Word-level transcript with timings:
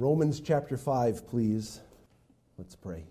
Romans 0.00 0.38
chapter 0.38 0.76
5, 0.76 1.26
please. 1.26 1.80
Let's 2.56 2.76
pray. 2.76 3.04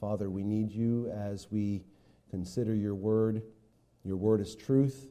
Father, 0.00 0.30
we 0.30 0.44
need 0.44 0.70
you 0.70 1.10
as 1.10 1.50
we 1.50 1.82
consider 2.30 2.76
your 2.76 2.94
word. 2.94 3.42
Your 4.04 4.16
word 4.16 4.40
is 4.40 4.54
truth, 4.54 5.08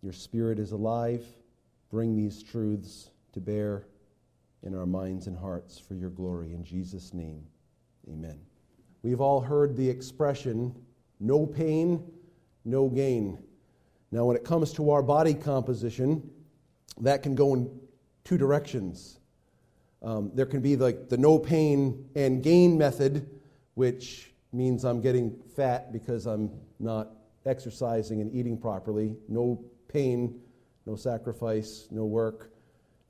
your 0.00 0.12
spirit 0.12 0.60
is 0.60 0.70
alive. 0.70 1.26
Bring 1.90 2.14
these 2.14 2.40
truths 2.40 3.10
to 3.32 3.40
bear 3.40 3.88
in 4.62 4.76
our 4.76 4.86
minds 4.86 5.26
and 5.26 5.36
hearts 5.36 5.80
for 5.80 5.96
your 5.96 6.10
glory. 6.10 6.52
In 6.52 6.62
Jesus' 6.62 7.12
name, 7.12 7.44
amen. 8.08 8.38
We've 9.02 9.20
all 9.20 9.40
heard 9.40 9.76
the 9.76 9.90
expression 9.90 10.72
no 11.18 11.46
pain, 11.46 12.00
no 12.64 12.88
gain. 12.88 13.42
Now, 14.12 14.26
when 14.26 14.36
it 14.36 14.44
comes 14.44 14.72
to 14.74 14.90
our 14.90 15.02
body 15.02 15.34
composition, 15.34 16.30
that 17.00 17.24
can 17.24 17.34
go 17.34 17.54
in 17.54 17.80
two 18.22 18.38
directions. 18.38 19.18
Um, 20.04 20.30
there 20.34 20.44
can 20.44 20.60
be 20.60 20.76
like 20.76 21.08
the 21.08 21.16
no 21.16 21.38
pain 21.38 22.10
and 22.14 22.42
gain 22.42 22.76
method, 22.76 23.26
which 23.72 24.32
means 24.52 24.84
I'm 24.84 25.00
getting 25.00 25.34
fat 25.56 25.92
because 25.92 26.26
I'm 26.26 26.50
not 26.78 27.12
exercising 27.46 28.20
and 28.20 28.32
eating 28.34 28.58
properly. 28.58 29.16
No 29.28 29.64
pain, 29.88 30.40
no 30.84 30.94
sacrifice, 30.94 31.88
no 31.90 32.04
work, 32.04 32.52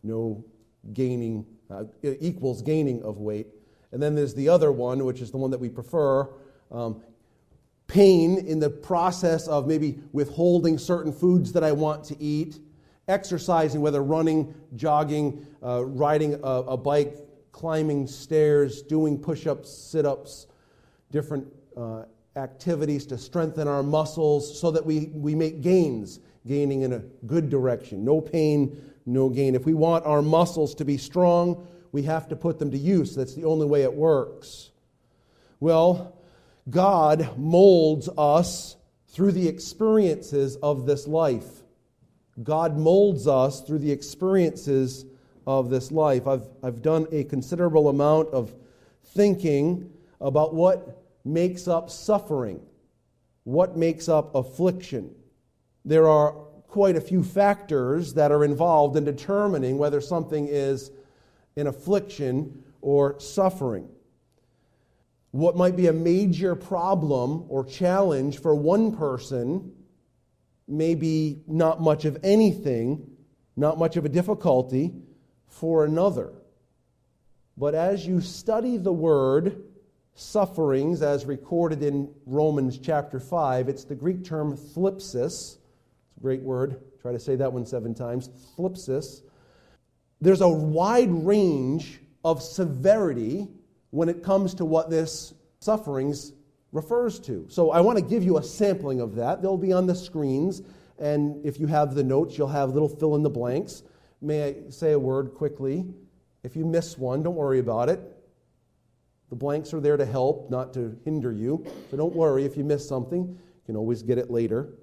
no 0.04 0.44
gaining, 0.92 1.44
uh, 1.68 1.84
equals 2.02 2.62
gaining 2.62 3.02
of 3.02 3.18
weight. 3.18 3.48
And 3.90 4.00
then 4.00 4.14
there's 4.14 4.34
the 4.34 4.48
other 4.48 4.70
one, 4.70 5.04
which 5.04 5.20
is 5.20 5.32
the 5.32 5.36
one 5.36 5.50
that 5.50 5.58
we 5.58 5.68
prefer 5.68 6.28
um, 6.70 7.02
pain 7.88 8.38
in 8.38 8.60
the 8.60 8.70
process 8.70 9.48
of 9.48 9.66
maybe 9.66 9.98
withholding 10.12 10.78
certain 10.78 11.12
foods 11.12 11.52
that 11.52 11.64
I 11.64 11.72
want 11.72 12.04
to 12.04 12.22
eat 12.22 12.58
exercising, 13.08 13.80
whether 13.80 14.02
running, 14.02 14.54
jogging, 14.76 15.46
uh, 15.62 15.84
riding 15.84 16.34
a, 16.34 16.38
a, 16.38 16.76
bike, 16.76 17.16
climbing 17.52 18.06
stairs, 18.06 18.82
doing 18.82 19.18
push 19.18 19.46
ups, 19.46 19.70
sit 19.70 20.06
ups, 20.06 20.46
different 21.10 21.46
uh, 21.76 22.04
activities 22.36 23.06
to 23.06 23.18
strengthen 23.18 23.68
our 23.68 23.82
muscles 23.82 24.58
so 24.60 24.70
that 24.70 24.84
we, 24.84 25.10
we 25.14 25.34
make 25.34 25.60
gains, 25.60 26.20
gaining 26.46 26.82
in 26.82 26.92
a 26.92 26.98
good 27.26 27.50
direction. 27.50 28.04
No 28.04 28.20
pain, 28.20 28.92
no 29.06 29.28
gain. 29.28 29.54
If 29.54 29.66
we 29.66 29.74
want 29.74 30.04
our 30.06 30.22
muscles 30.22 30.74
to 30.76 30.84
be 30.84 30.96
strong, 30.96 31.66
we 31.92 32.02
have 32.02 32.28
to 32.28 32.36
put 32.36 32.58
them 32.58 32.70
to 32.70 32.78
use. 32.78 33.14
That's 33.14 33.34
the 33.34 33.44
only 33.44 33.66
way 33.66 33.82
it 33.82 33.94
works. 33.94 34.70
Well, 35.60 36.16
God 36.68 37.36
molds 37.36 38.08
us 38.18 38.76
through 39.08 39.32
the 39.32 39.46
experiences 39.46 40.56
of 40.56 40.86
this 40.86 41.06
life. 41.06 41.62
God 42.42 42.76
molds 42.76 43.26
us 43.26 43.60
through 43.60 43.78
the 43.78 43.92
experiences 43.92 45.06
of 45.46 45.70
this 45.70 45.92
life. 45.92 46.26
I've, 46.26 46.48
I've 46.62 46.82
done 46.82 47.06
a 47.12 47.24
considerable 47.24 47.88
amount 47.88 48.30
of 48.30 48.52
thinking 49.04 49.90
about 50.20 50.54
what 50.54 51.02
makes 51.24 51.68
up 51.68 51.90
suffering, 51.90 52.60
what 53.44 53.76
makes 53.76 54.08
up 54.08 54.34
affliction. 54.34 55.14
There 55.84 56.08
are 56.08 56.32
quite 56.66 56.96
a 56.96 57.00
few 57.00 57.22
factors 57.22 58.14
that 58.14 58.32
are 58.32 58.44
involved 58.44 58.96
in 58.96 59.04
determining 59.04 59.78
whether 59.78 60.00
something 60.00 60.48
is 60.48 60.90
an 61.56 61.68
affliction 61.68 62.64
or 62.80 63.18
suffering. 63.20 63.88
What 65.30 65.56
might 65.56 65.76
be 65.76 65.86
a 65.86 65.92
major 65.92 66.54
problem 66.54 67.44
or 67.48 67.64
challenge 67.64 68.40
for 68.40 68.54
one 68.54 68.96
person 68.96 69.72
maybe 70.66 71.42
not 71.46 71.80
much 71.80 72.04
of 72.04 72.18
anything, 72.22 73.10
not 73.56 73.78
much 73.78 73.96
of 73.96 74.04
a 74.04 74.08
difficulty 74.08 74.92
for 75.46 75.84
another. 75.84 76.32
But 77.56 77.74
as 77.74 78.06
you 78.06 78.20
study 78.20 78.76
the 78.76 78.92
word 78.92 79.62
sufferings 80.14 81.02
as 81.02 81.24
recorded 81.24 81.82
in 81.82 82.12
Romans 82.26 82.78
chapter 82.78 83.20
5, 83.20 83.68
it's 83.68 83.84
the 83.84 83.94
Greek 83.94 84.24
term 84.24 84.56
thlipsis. 84.56 85.24
It's 85.24 86.16
a 86.16 86.20
great 86.20 86.42
word. 86.42 86.80
Try 87.00 87.12
to 87.12 87.20
say 87.20 87.36
that 87.36 87.52
one 87.52 87.66
seven 87.66 87.94
times. 87.94 88.30
Thlipsis. 88.56 89.22
There's 90.20 90.40
a 90.40 90.48
wide 90.48 91.10
range 91.10 92.00
of 92.24 92.42
severity 92.42 93.48
when 93.90 94.08
it 94.08 94.22
comes 94.22 94.54
to 94.54 94.64
what 94.64 94.90
this 94.90 95.34
sufferings 95.60 96.32
refers 96.74 97.18
to. 97.20 97.46
So 97.48 97.70
I 97.70 97.80
want 97.80 97.98
to 97.98 98.04
give 98.04 98.22
you 98.22 98.36
a 98.36 98.42
sampling 98.42 99.00
of 99.00 99.14
that. 99.14 99.40
They'll 99.40 99.56
be 99.56 99.72
on 99.72 99.86
the 99.86 99.94
screens, 99.94 100.60
and 100.98 101.44
if 101.46 101.58
you 101.58 101.66
have 101.68 101.94
the 101.94 102.02
notes, 102.02 102.36
you'll 102.36 102.48
have 102.48 102.70
little 102.70 102.88
fill 102.88 103.14
in 103.14 103.22
the 103.22 103.30
blanks. 103.30 103.84
May 104.20 104.44
I 104.44 104.54
say 104.70 104.92
a 104.92 104.98
word 104.98 105.34
quickly? 105.34 105.86
If 106.42 106.56
you 106.56 106.66
miss 106.66 106.98
one, 106.98 107.22
don't 107.22 107.36
worry 107.36 107.60
about 107.60 107.88
it. 107.88 108.00
The 109.30 109.36
blanks 109.36 109.72
are 109.72 109.80
there 109.80 109.96
to 109.96 110.04
help, 110.04 110.50
not 110.50 110.74
to 110.74 110.98
hinder 111.04 111.32
you. 111.32 111.64
So 111.90 111.96
don't 111.96 112.14
worry 112.14 112.44
if 112.44 112.56
you 112.56 112.64
miss 112.64 112.86
something. 112.86 113.28
You 113.28 113.62
can 113.66 113.76
always 113.76 114.02
get 114.02 114.18
it 114.18 114.30
later. 114.30 114.74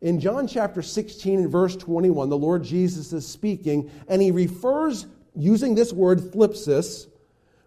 In 0.00 0.18
John 0.18 0.48
chapter 0.48 0.82
16 0.82 1.40
and 1.40 1.50
verse 1.50 1.76
21, 1.76 2.28
the 2.28 2.36
Lord 2.36 2.64
Jesus 2.64 3.12
is 3.12 3.26
speaking, 3.26 3.90
and 4.08 4.20
he 4.20 4.30
refers, 4.30 5.06
using 5.36 5.74
this 5.74 5.92
word 5.92 6.18
thlipsis, 6.18 7.06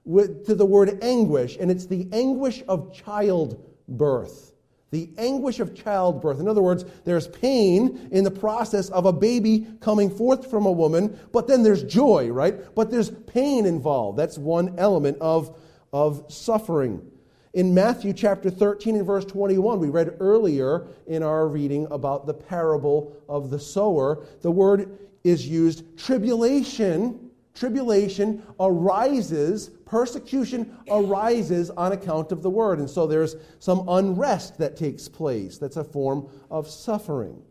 to 0.06 0.56
the 0.56 0.66
word 0.66 1.04
anguish, 1.04 1.58
and 1.60 1.72
it's 1.72 1.86
the 1.86 2.08
anguish 2.12 2.64
of 2.68 2.94
childbirth. 2.94 4.54
The 4.92 5.10
anguish 5.18 5.60
of 5.60 5.74
childbirth. 5.74 6.40
In 6.40 6.48
other 6.48 6.62
words, 6.62 6.86
there's 7.04 7.28
pain 7.28 8.10
in 8.12 8.24
the 8.24 8.32
process 8.32 8.90
of 8.90 9.06
a 9.06 9.14
baby 9.14 9.66
coming 9.80 10.10
forth 10.10 10.50
from 10.50 10.66
a 10.66 10.72
woman, 10.72 11.18
but 11.32 11.48
then 11.48 11.64
there's 11.64 11.84
joy, 11.84 12.30
right? 12.30 12.76
But 12.76 12.92
there's 12.92 13.10
pain 13.10 13.66
involved. 13.66 14.20
That's 14.20 14.38
one 14.38 14.76
element 14.78 15.18
of, 15.20 15.58
of 15.92 16.32
suffering. 16.32 17.10
In 17.54 17.74
Matthew 17.74 18.14
chapter 18.14 18.50
13 18.50 18.96
and 18.96 19.06
verse 19.06 19.26
21, 19.26 19.80
we 19.80 19.90
read 19.90 20.18
earlier 20.20 20.88
in 21.08 21.24
our 21.24 21.48
reading 21.48 21.88
about 21.90 22.26
the 22.26 22.34
parable 22.34 23.16
of 23.30 23.50
the 23.52 23.60
sower, 23.60 24.26
the 24.42 24.52
word 24.52 24.98
is 25.24 25.48
used 25.48 25.98
tribulation 25.98 27.23
tribulation 27.54 28.44
arises, 28.60 29.70
persecution 29.86 30.78
arises 30.90 31.70
on 31.72 31.92
account 31.92 32.32
of 32.32 32.42
the 32.42 32.50
word. 32.50 32.80
And 32.80 32.90
so 32.90 33.06
there's 33.06 33.36
some 33.60 33.88
unrest 33.88 34.58
that 34.58 34.76
takes 34.76 35.08
place. 35.08 35.58
That's 35.58 35.78
a 35.78 35.84
form 35.84 36.28
of 36.50 36.68
suffering. 36.68 37.42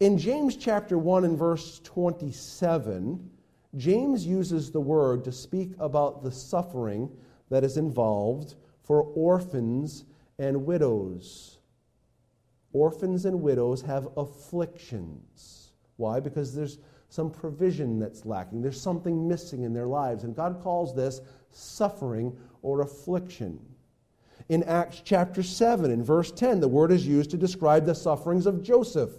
In 0.00 0.18
James 0.18 0.56
chapter 0.56 0.98
1 0.98 1.24
and 1.24 1.38
verse 1.38 1.80
27, 1.84 3.30
James 3.76 4.26
uses 4.26 4.70
the 4.70 4.80
word 4.80 5.24
to 5.24 5.32
speak 5.32 5.72
about 5.78 6.22
the 6.22 6.30
suffering 6.30 7.10
that 7.50 7.64
is 7.64 7.76
involved 7.76 8.54
for 8.82 9.02
orphans 9.02 10.04
and 10.38 10.64
widows. 10.64 11.58
Orphans 12.72 13.24
and 13.24 13.40
widows 13.40 13.82
have 13.82 14.08
afflictions. 14.16 15.72
Why? 15.96 16.18
Because 16.20 16.54
there's 16.54 16.78
some 17.14 17.30
provision 17.30 18.00
that's 18.00 18.26
lacking. 18.26 18.60
There's 18.60 18.80
something 18.80 19.28
missing 19.28 19.62
in 19.62 19.72
their 19.72 19.86
lives. 19.86 20.24
And 20.24 20.34
God 20.34 20.60
calls 20.60 20.92
this 20.96 21.20
suffering 21.52 22.36
or 22.62 22.80
affliction. 22.80 23.60
In 24.48 24.64
Acts 24.64 25.00
chapter 25.04 25.40
7, 25.40 25.92
in 25.92 26.02
verse 26.02 26.32
10, 26.32 26.58
the 26.58 26.66
word 26.66 26.90
is 26.90 27.06
used 27.06 27.30
to 27.30 27.36
describe 27.36 27.86
the 27.86 27.94
sufferings 27.94 28.46
of 28.46 28.64
Joseph. 28.64 29.12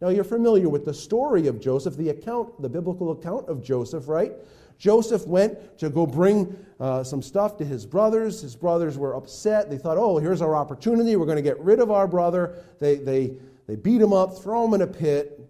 Now, 0.00 0.10
you're 0.10 0.22
familiar 0.22 0.68
with 0.68 0.84
the 0.84 0.94
story 0.94 1.48
of 1.48 1.60
Joseph, 1.60 1.96
the 1.96 2.10
account, 2.10 2.62
the 2.62 2.68
biblical 2.68 3.10
account 3.10 3.48
of 3.48 3.60
Joseph, 3.60 4.06
right? 4.06 4.30
Joseph 4.78 5.26
went 5.26 5.78
to 5.78 5.90
go 5.90 6.06
bring 6.06 6.56
uh, 6.78 7.02
some 7.02 7.22
stuff 7.22 7.56
to 7.56 7.64
his 7.64 7.84
brothers. 7.84 8.40
His 8.40 8.54
brothers 8.54 8.96
were 8.96 9.16
upset. 9.16 9.68
They 9.68 9.78
thought, 9.78 9.98
oh, 9.98 10.18
here's 10.18 10.40
our 10.40 10.54
opportunity. 10.54 11.16
We're 11.16 11.26
going 11.26 11.34
to 11.36 11.42
get 11.42 11.58
rid 11.58 11.80
of 11.80 11.90
our 11.90 12.06
brother. 12.06 12.54
They, 12.78 12.94
they, 12.94 13.32
they 13.66 13.74
beat 13.74 14.00
him 14.00 14.12
up, 14.12 14.38
throw 14.38 14.64
him 14.64 14.74
in 14.74 14.82
a 14.82 14.86
pit. 14.86 15.40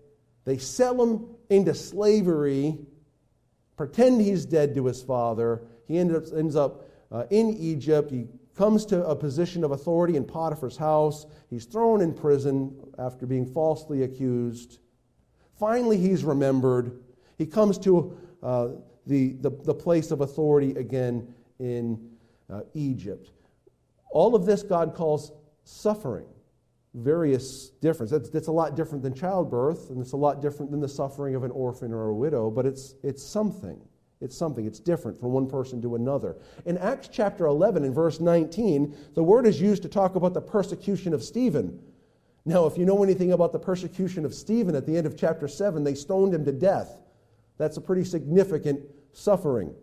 They 0.46 0.56
sell 0.56 1.00
him 1.00 1.36
into 1.50 1.74
slavery, 1.74 2.78
pretend 3.76 4.20
he's 4.20 4.46
dead 4.46 4.74
to 4.76 4.86
his 4.86 5.02
father. 5.02 5.62
He 5.86 5.98
ends 5.98 6.14
up, 6.14 6.38
ends 6.38 6.56
up 6.56 6.88
uh, 7.12 7.24
in 7.30 7.50
Egypt. 7.50 8.10
He 8.10 8.26
comes 8.56 8.86
to 8.86 9.04
a 9.06 9.16
position 9.16 9.64
of 9.64 9.72
authority 9.72 10.16
in 10.16 10.24
Potiphar's 10.24 10.76
house. 10.76 11.26
He's 11.50 11.64
thrown 11.64 12.00
in 12.00 12.14
prison 12.14 12.74
after 12.98 13.26
being 13.26 13.46
falsely 13.46 14.04
accused. 14.04 14.78
Finally, 15.58 15.98
he's 15.98 16.24
remembered. 16.24 17.02
He 17.36 17.46
comes 17.46 17.78
to 17.78 18.16
uh, 18.42 18.68
the, 19.06 19.32
the, 19.40 19.50
the, 19.50 19.74
place 19.74 20.10
of 20.10 20.20
authority 20.20 20.70
again 20.72 21.34
in 21.58 22.10
uh, 22.48 22.62
Egypt. 22.74 23.30
All 24.10 24.34
of 24.34 24.46
this 24.46 24.62
God 24.62 24.94
calls 24.94 25.32
suffering 25.64 26.26
various 26.94 27.70
difference. 27.80 28.10
That's, 28.10 28.30
that's 28.30 28.48
a 28.48 28.52
lot 28.52 28.74
different 28.74 29.02
than 29.02 29.14
childbirth, 29.14 29.90
and 29.90 30.00
it's 30.00 30.12
a 30.12 30.16
lot 30.16 30.42
different 30.42 30.70
than 30.70 30.80
the 30.80 30.88
suffering 30.88 31.34
of 31.34 31.44
an 31.44 31.50
orphan 31.50 31.92
or 31.92 32.08
a 32.08 32.14
widow, 32.14 32.50
but 32.50 32.66
it's, 32.66 32.94
it's 33.02 33.22
something. 33.22 33.80
It's 34.20 34.36
something. 34.36 34.66
It's 34.66 34.80
different 34.80 35.18
from 35.18 35.30
one 35.32 35.48
person 35.48 35.80
to 35.82 35.94
another. 35.94 36.36
In 36.66 36.76
Acts 36.78 37.08
chapter 37.10 37.46
11, 37.46 37.84
in 37.84 37.94
verse 37.94 38.20
19, 38.20 38.94
the 39.14 39.22
word 39.22 39.46
is 39.46 39.60
used 39.60 39.82
to 39.82 39.88
talk 39.88 40.14
about 40.14 40.34
the 40.34 40.42
persecution 40.42 41.14
of 41.14 41.22
Stephen. 41.22 41.80
Now, 42.44 42.66
if 42.66 42.76
you 42.76 42.84
know 42.84 43.02
anything 43.02 43.32
about 43.32 43.52
the 43.52 43.58
persecution 43.58 44.24
of 44.24 44.34
Stephen 44.34 44.74
at 44.74 44.86
the 44.86 44.96
end 44.96 45.06
of 45.06 45.16
chapter 45.16 45.48
7, 45.48 45.84
they 45.84 45.94
stoned 45.94 46.34
him 46.34 46.44
to 46.44 46.52
death. 46.52 47.00
That's 47.56 47.76
a 47.76 47.80
pretty 47.80 48.04
significant 48.04 48.80
suffering. 49.12 49.74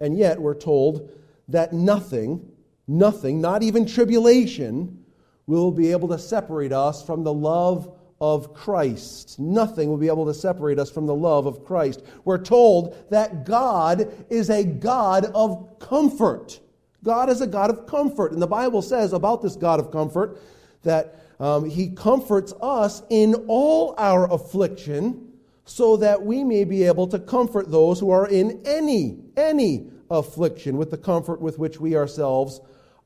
And 0.00 0.16
yet 0.16 0.40
we're 0.40 0.54
told 0.54 1.10
that 1.48 1.72
nothing, 1.72 2.48
nothing, 2.86 3.40
not 3.40 3.62
even 3.62 3.86
tribulation, 3.86 5.04
will 5.46 5.70
be 5.70 5.92
able 5.92 6.08
to 6.08 6.18
separate 6.18 6.72
us 6.72 7.04
from 7.04 7.22
the 7.22 7.32
love 7.32 7.96
of 8.20 8.54
Christ. 8.54 9.38
Nothing 9.38 9.88
will 9.88 9.98
be 9.98 10.08
able 10.08 10.26
to 10.26 10.34
separate 10.34 10.78
us 10.78 10.90
from 10.90 11.06
the 11.06 11.14
love 11.14 11.46
of 11.46 11.64
Christ. 11.64 12.02
We're 12.24 12.42
told 12.42 12.96
that 13.10 13.44
God 13.44 14.12
is 14.30 14.50
a 14.50 14.64
God 14.64 15.26
of 15.34 15.78
comfort. 15.78 16.58
God 17.04 17.28
is 17.28 17.40
a 17.40 17.46
God 17.46 17.70
of 17.70 17.86
comfort. 17.86 18.32
And 18.32 18.40
the 18.40 18.46
Bible 18.46 18.82
says 18.82 19.12
about 19.12 19.42
this 19.42 19.54
God 19.54 19.78
of 19.78 19.92
comfort 19.92 20.40
that 20.82 21.20
um, 21.38 21.68
he 21.68 21.88
comforts 21.90 22.54
us 22.62 23.02
in 23.10 23.34
all 23.48 23.94
our 23.98 24.32
affliction 24.32 25.32
so 25.66 25.96
that 25.98 26.22
we 26.22 26.42
may 26.42 26.64
be 26.64 26.84
able 26.84 27.06
to 27.08 27.18
comfort 27.18 27.70
those 27.70 28.00
who 28.00 28.10
are 28.10 28.28
in 28.28 28.62
any, 28.64 29.18
any 29.36 29.90
affliction 30.10 30.76
with 30.76 30.90
the 30.90 30.96
comfort 30.96 31.40
with 31.40 31.58
which 31.58 31.80
we 31.80 31.96
ourselves 31.96 32.60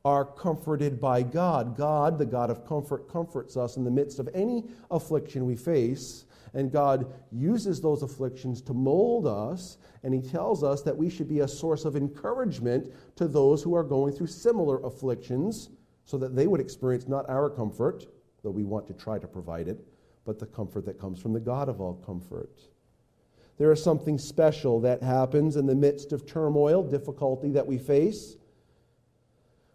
are 0.05 0.25
comforted 0.25 1.00
by 1.00 1.23
God. 1.23 1.76
God, 1.76 2.19
the 2.19 2.26
God 2.26 2.50
of 2.50 2.67
comfort, 2.67 3.08
comforts 3.08 3.56
us 3.56 3.76
in 3.76 3.85
the 3.85 3.91
midst 3.91 4.19
of 4.19 4.29
any 4.35 4.64
affliction 4.91 5.47
we 5.47 5.56
face. 5.56 6.25
And 6.55 6.73
God 6.73 7.12
uses 7.31 7.81
those 7.81 8.02
afflictions 8.02 8.61
to 8.62 8.75
mold 8.75 9.26
us. 9.26 9.79
And 10.02 10.14
He 10.14 10.23
tells 10.23 10.64
us 10.64 10.82
that 10.82 10.97
we 10.97 11.11
should 11.11 11.29
be 11.29 11.41
a 11.41 11.49
source 11.49 11.85
of 11.85 11.97
encouragement 11.97 12.93
to 13.17 13.29
those 13.29 13.62
who 13.62 13.75
are 13.75 13.85
going 13.85 14.12
through 14.14 14.29
similar 14.29 14.81
afflictions 14.82 15.70
so 16.05 16.19
that 16.19 16.35
they 16.35 16.47
would 16.47 16.61
experience 16.61 17.06
not 17.06 17.29
our 17.29 17.50
comfort, 17.50 18.06
though 18.43 18.50
we 18.50 18.64
want 18.64 18.87
to 18.88 18.94
try 18.94 19.19
to 19.19 19.29
provide 19.29 19.69
it, 19.69 19.79
but 20.25 20.38
the 20.38 20.47
comfort 20.47 20.87
that 20.87 20.99
comes 20.99 21.20
from 21.20 21.32
the 21.32 21.41
God 21.41 21.69
of 21.69 21.81
all 21.81 21.94
comfort. 22.05 22.58
There 23.58 23.70
is 23.70 23.82
something 23.82 24.17
special 24.17 24.81
that 24.81 25.02
happens 25.02 25.56
in 25.56 25.67
the 25.67 25.75
midst 25.75 26.12
of 26.12 26.26
turmoil, 26.26 26.82
difficulty 26.82 27.50
that 27.50 27.67
we 27.67 27.76
face. 27.76 28.37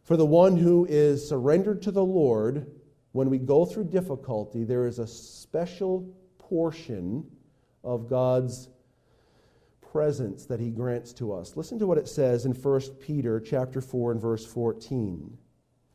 For 0.06 0.16
the 0.18 0.25
one 0.25 0.56
who 0.56 0.86
is 0.86 1.28
surrendered 1.28 1.81
to 1.81 1.92
the 1.92 2.06
Lord, 2.06 2.72
when 3.12 3.31
we 3.31 3.40
go 3.40 3.66
through 3.66 3.86
difficulty, 3.86 4.63
there 4.63 4.86
is 4.86 5.00
a 5.00 5.07
special 5.07 6.07
portion 6.38 7.25
of 7.84 8.07
God's 8.07 8.69
presence 9.92 10.46
that 10.46 10.60
he 10.60 10.69
grants 10.69 11.12
to 11.13 11.34
us. 11.34 11.57
Listen 11.57 11.80
to 11.80 11.88
what 11.88 11.98
it 11.98 12.07
says 12.07 12.46
in 12.46 12.52
1 12.52 12.81
Peter 13.02 13.40
chapter 13.40 13.81
4 13.81 14.12
and 14.12 14.22
verse 14.22 14.46
14. 14.46 15.36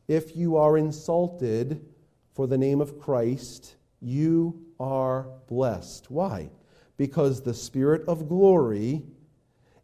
If 0.09 0.35
you 0.35 0.57
are 0.57 0.77
insulted 0.77 1.85
for 2.33 2.47
the 2.47 2.57
name 2.57 2.81
of 2.81 2.99
Christ, 2.99 3.77
you 4.01 4.65
are 4.77 5.29
blessed. 5.47 6.11
Why? 6.11 6.49
Because 6.97 7.43
the 7.43 7.53
Spirit 7.53 8.01
of 8.09 8.27
glory 8.27 9.03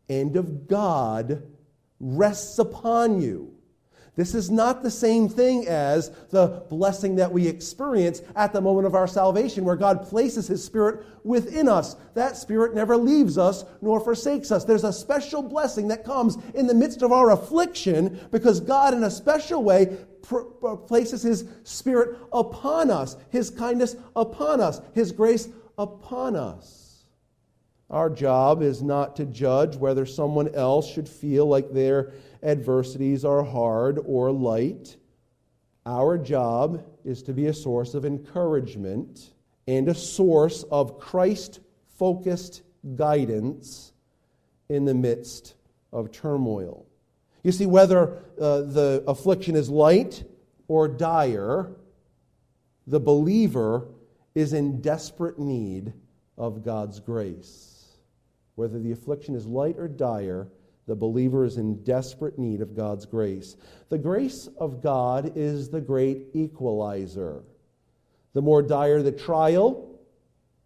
and 0.10 0.36
of 0.36 0.68
God 0.68 1.44
rests 2.02 2.60
upon 2.60 3.22
you. 3.22 3.57
This 4.18 4.34
is 4.34 4.50
not 4.50 4.82
the 4.82 4.90
same 4.90 5.30
thing 5.30 5.68
as 5.68 6.10
the 6.32 6.64
blessing 6.72 7.16
that 7.18 7.32
we 7.32 7.48
experience 7.48 8.24
at 8.36 8.52
the 8.52 8.60
moment 8.60 8.88
of 8.88 8.96
our 8.96 9.06
salvation, 9.08 9.64
where 9.64 9.76
God 9.76 10.08
places 10.10 10.48
His 10.48 10.64
Spirit 10.64 11.06
within 11.24 11.70
us. 11.70 11.96
That 12.16 12.36
Spirit 12.36 12.74
never 12.74 12.98
leaves 12.98 13.38
us 13.38 13.64
nor 13.80 14.00
forsakes 14.00 14.52
us. 14.52 14.66
There's 14.66 14.84
a 14.84 14.92
special 14.92 15.44
blessing 15.44 15.88
that 15.90 16.04
comes 16.04 16.36
in 16.56 16.66
the 16.66 16.74
midst 16.74 17.04
of 17.04 17.12
our 17.12 17.30
affliction 17.30 18.20
because 18.32 18.60
God, 18.60 18.96
in 18.96 19.04
a 19.04 19.12
special 19.12 19.64
way, 19.64 19.98
places 20.88 21.22
His 21.22 21.48
Spirit 21.64 22.18
upon 22.34 22.90
us, 22.90 23.18
His 23.30 23.52
kindness 23.52 23.96
upon 24.16 24.62
us, 24.62 24.82
His 24.96 25.12
grace 25.12 25.48
upon 25.78 26.36
us. 26.36 26.87
Our 27.90 28.10
job 28.10 28.62
is 28.62 28.84
not 28.84 29.16
to 29.16 29.26
judge 29.26 29.78
whether 29.78 30.06
someone 30.06 30.54
else 30.54 30.92
should 30.92 31.08
feel 31.08 31.46
like 31.46 31.72
they're 31.72 32.12
adversities 32.44 33.24
are 33.26 33.44
hard 33.44 34.00
or 34.06 34.32
light. 34.32 34.98
Our 35.86 36.18
job 36.18 36.84
is 37.06 37.24
to 37.24 37.34
be 37.34 37.48
a 37.48 37.54
source 37.54 37.94
of 37.94 38.06
encouragement 38.06 39.34
and 39.68 39.88
a 39.88 39.96
source 39.96 40.64
of 40.64 41.00
Christ 41.00 41.62
focused 41.98 42.62
guidance 42.96 43.94
in 44.70 44.86
the 44.86 44.94
midst 44.94 45.56
of 45.94 46.12
turmoil. 46.12 46.86
You 47.44 47.52
see, 47.52 47.66
whether 47.66 48.18
uh, 48.40 48.62
the 48.62 49.04
affliction 49.08 49.56
is 49.56 49.70
light 49.70 50.24
or 50.68 50.88
dire, 50.88 51.72
the 52.86 53.00
believer 53.00 53.88
is 54.36 54.54
in 54.54 54.82
desperate 54.82 55.40
need 55.40 55.94
of 56.38 56.64
God's 56.64 57.00
grace. 57.00 57.77
Whether 58.58 58.80
the 58.80 58.92
affliction 58.92 59.36
is 59.36 59.46
light 59.46 59.76
or 59.78 59.88
dire, 59.88 60.48
the 60.88 60.96
believer 60.96 61.46
is 61.46 61.58
in 61.58 61.84
desperate 61.84 62.40
need 62.40 62.60
of 62.60 62.76
God's 62.76 63.06
grace. 63.06 63.56
The 63.90 64.00
grace 64.00 64.50
of 64.58 64.82
God 64.82 65.34
is 65.36 65.70
the 65.70 65.80
great 65.80 66.30
equalizer. 66.34 67.44
The 68.34 68.42
more 68.42 68.64
dire 68.64 69.04
the 69.04 69.12
trial, 69.12 70.00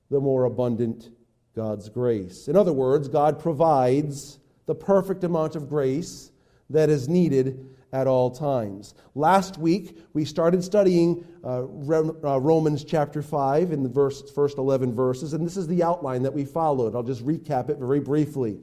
the 0.09 0.21
more 0.21 0.45
abundant 0.45 1.09
God's 1.53 1.89
grace. 1.89 2.47
In 2.47 2.55
other 2.55 2.71
words, 2.71 3.09
God 3.09 3.39
provides 3.39 4.39
the 4.67 4.75
perfect 4.75 5.25
amount 5.25 5.57
of 5.57 5.67
grace 5.67 6.31
that 6.69 6.89
is 6.89 7.09
needed 7.09 7.70
at 7.93 8.07
all 8.07 8.31
times. 8.31 8.93
Last 9.15 9.57
week, 9.57 9.97
we 10.13 10.25
started 10.25 10.63
studying 10.63 11.25
uh, 11.43 11.63
uh 11.63 12.39
Romans 12.39 12.83
chapter 12.83 13.21
5 13.21 13.71
in 13.71 13.83
the 13.83 13.89
verse, 13.89 14.29
first 14.31 14.57
11 14.57 14.93
verses, 14.93 15.33
and 15.33 15.45
this 15.45 15.57
is 15.57 15.67
the 15.67 15.83
outline 15.83 16.23
that 16.23 16.33
we 16.33 16.45
followed. 16.45 16.95
I'll 16.95 17.03
just 17.03 17.25
recap 17.25 17.69
it 17.69 17.77
very 17.77 17.99
briefly. 17.99 18.59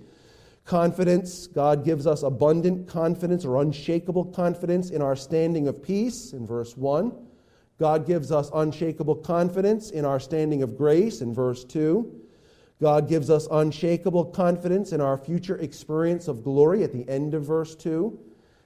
Confidence, 0.65 1.47
God 1.47 1.85
gives 1.85 2.07
us 2.07 2.23
abundant 2.23 2.87
confidence 2.87 3.45
or 3.45 3.63
unshakable 3.63 4.27
confidence 4.27 4.91
in 4.91 5.01
our 5.01 5.17
standing 5.17 5.67
of 5.67 5.83
peace 5.83 6.33
in 6.33 6.47
verse 6.47 6.77
1. 6.77 7.13
God 7.79 8.07
gives 8.07 8.33
us 8.33 8.51
unshakable 8.53 9.17
confidence 9.17 9.91
in 9.91 10.05
our 10.05 10.21
standing 10.21 10.63
of 10.63 10.77
grace 10.77 11.21
in 11.21 11.33
verse 11.33 11.65
2. 11.65 12.21
God 12.81 13.09
gives 13.09 13.31
us 13.31 13.49
unshakable 13.51 14.27
confidence 14.27 14.93
in 14.93 15.01
our 15.01 15.17
future 15.17 15.57
experience 15.59 16.29
of 16.29 16.45
glory 16.45 16.85
at 16.85 16.93
the 16.93 17.09
end 17.09 17.35
of 17.35 17.45
verse 17.45 17.75
2. 17.75 18.19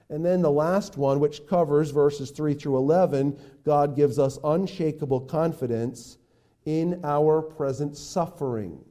And 0.09 0.25
then 0.25 0.41
the 0.41 0.51
last 0.51 0.97
one, 0.97 1.19
which 1.19 1.47
covers 1.47 1.91
verses 1.91 2.31
3 2.31 2.53
through 2.53 2.77
11, 2.77 3.39
God 3.63 3.95
gives 3.95 4.19
us 4.19 4.37
unshakable 4.43 5.21
confidence 5.21 6.17
in 6.65 7.01
our 7.03 7.41
present 7.41 7.97
suffering. 7.97 8.83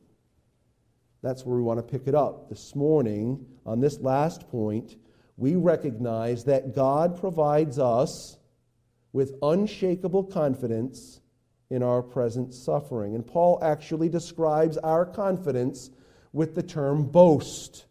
That's 1.22 1.46
where 1.46 1.56
we 1.56 1.62
want 1.62 1.78
to 1.78 1.82
pick 1.82 2.08
it 2.08 2.14
up. 2.14 2.48
This 2.48 2.74
morning, 2.74 3.46
on 3.64 3.80
this 3.80 4.00
last 4.00 4.48
point, 4.50 4.96
we 5.36 5.54
recognize 5.54 6.44
that 6.44 6.74
God 6.74 7.18
provides 7.20 7.78
us 7.78 8.36
with 9.12 9.34
unshakable 9.42 10.24
confidence 10.24 11.20
in 11.70 11.82
our 11.82 12.02
present 12.02 12.52
suffering. 12.52 13.14
And 13.14 13.26
Paul 13.26 13.58
actually 13.62 14.08
describes 14.08 14.76
our 14.78 15.06
confidence 15.06 15.90
with 16.32 16.54
the 16.54 16.62
term 16.62 17.04
boast. 17.06 17.86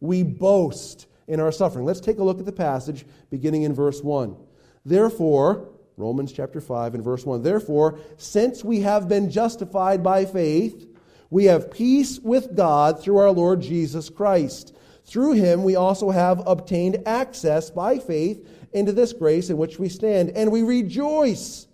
We 0.00 0.22
boast 0.22 1.06
in 1.28 1.40
our 1.40 1.52
suffering. 1.52 1.84
Let's 1.84 2.00
take 2.00 2.18
a 2.18 2.24
look 2.24 2.38
at 2.38 2.46
the 2.46 2.52
passage 2.52 3.04
beginning 3.30 3.62
in 3.62 3.74
verse 3.74 4.02
1. 4.02 4.36
Therefore, 4.84 5.68
Romans 5.96 6.32
chapter 6.32 6.60
5 6.60 6.94
and 6.94 7.02
verse 7.04 7.24
1. 7.24 7.42
Therefore, 7.42 7.98
since 8.18 8.62
we 8.62 8.80
have 8.80 9.08
been 9.08 9.30
justified 9.30 10.02
by 10.02 10.24
faith, 10.24 10.86
we 11.30 11.46
have 11.46 11.70
peace 11.70 12.20
with 12.20 12.54
God 12.54 13.02
through 13.02 13.18
our 13.18 13.30
Lord 13.30 13.60
Jesus 13.60 14.10
Christ. 14.10 14.76
Through 15.04 15.32
him, 15.32 15.64
we 15.64 15.76
also 15.76 16.10
have 16.10 16.46
obtained 16.46 17.02
access 17.06 17.70
by 17.70 17.98
faith 17.98 18.46
into 18.72 18.92
this 18.92 19.12
grace 19.12 19.50
in 19.50 19.56
which 19.56 19.78
we 19.78 19.88
stand, 19.88 20.30
and 20.30 20.52
we 20.52 20.62
rejoice 20.62 21.66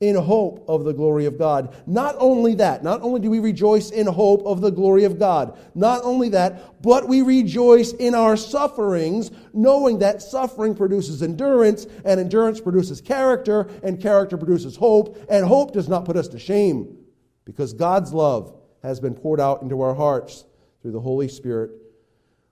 in 0.00 0.14
hope 0.14 0.64
of 0.68 0.84
the 0.84 0.92
glory 0.92 1.24
of 1.24 1.38
God. 1.38 1.74
Not 1.86 2.16
only 2.18 2.54
that, 2.56 2.84
not 2.84 3.00
only 3.00 3.18
do 3.20 3.30
we 3.30 3.38
rejoice 3.38 3.90
in 3.90 4.06
hope 4.06 4.44
of 4.44 4.60
the 4.60 4.70
glory 4.70 5.04
of 5.04 5.18
God, 5.18 5.58
not 5.74 6.04
only 6.04 6.28
that, 6.30 6.82
but 6.82 7.08
we 7.08 7.22
rejoice 7.22 7.92
in 7.92 8.14
our 8.14 8.36
sufferings, 8.36 9.30
knowing 9.54 10.00
that 10.00 10.20
suffering 10.20 10.74
produces 10.74 11.22
endurance, 11.22 11.86
and 12.04 12.20
endurance 12.20 12.60
produces 12.60 13.00
character, 13.00 13.68
and 13.82 14.00
character 14.00 14.36
produces 14.36 14.76
hope, 14.76 15.16
and 15.30 15.46
hope 15.46 15.72
does 15.72 15.88
not 15.88 16.04
put 16.04 16.16
us 16.16 16.28
to 16.28 16.38
shame, 16.38 16.98
because 17.46 17.72
God's 17.72 18.12
love 18.12 18.54
has 18.82 19.00
been 19.00 19.14
poured 19.14 19.40
out 19.40 19.62
into 19.62 19.80
our 19.80 19.94
hearts 19.94 20.44
through 20.82 20.92
the 20.92 21.00
Holy 21.00 21.28
Spirit 21.28 21.70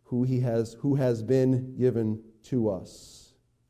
who, 0.05 0.23
he 0.23 0.41
has, 0.41 0.75
who 0.81 0.95
has 0.95 1.23
been 1.23 1.77
given 1.77 2.23
to 2.45 2.71
us. 2.71 3.24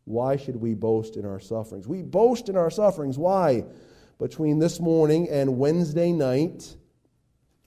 Why 0.05 0.37
should 0.37 0.57
we 0.57 0.75
boast 0.75 1.17
in 1.17 1.25
our 1.25 1.41
sufferings? 1.41 1.89
We 1.89 2.03
boast 2.03 2.49
in 2.49 2.57
our 2.57 2.71
sufferings. 2.71 3.19
Why? 3.19 3.65
Between 4.19 4.59
this 4.59 4.81
morning 4.81 5.29
and 5.31 5.59
Wednesday 5.59 6.13
night, 6.13 6.77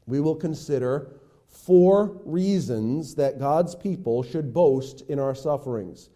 we 0.05 0.19
will 0.19 0.35
consider 0.35 1.11
four 1.47 2.21
reasons 2.25 3.15
that 3.15 3.39
God's 3.39 3.75
people 3.75 4.23
should 4.23 4.53
boast 4.53 5.01
in 5.09 5.19
our 5.19 5.35
sufferings. 5.35 6.09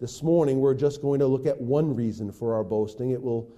This 0.00 0.22
morning, 0.22 0.60
we're 0.60 0.74
just 0.74 1.02
going 1.02 1.20
to 1.20 1.26
look 1.26 1.46
at 1.46 1.60
one 1.60 1.94
reason 1.94 2.32
for 2.32 2.54
our 2.54 2.64
boasting. 2.64 3.10
It 3.10 3.22
will 3.22 3.52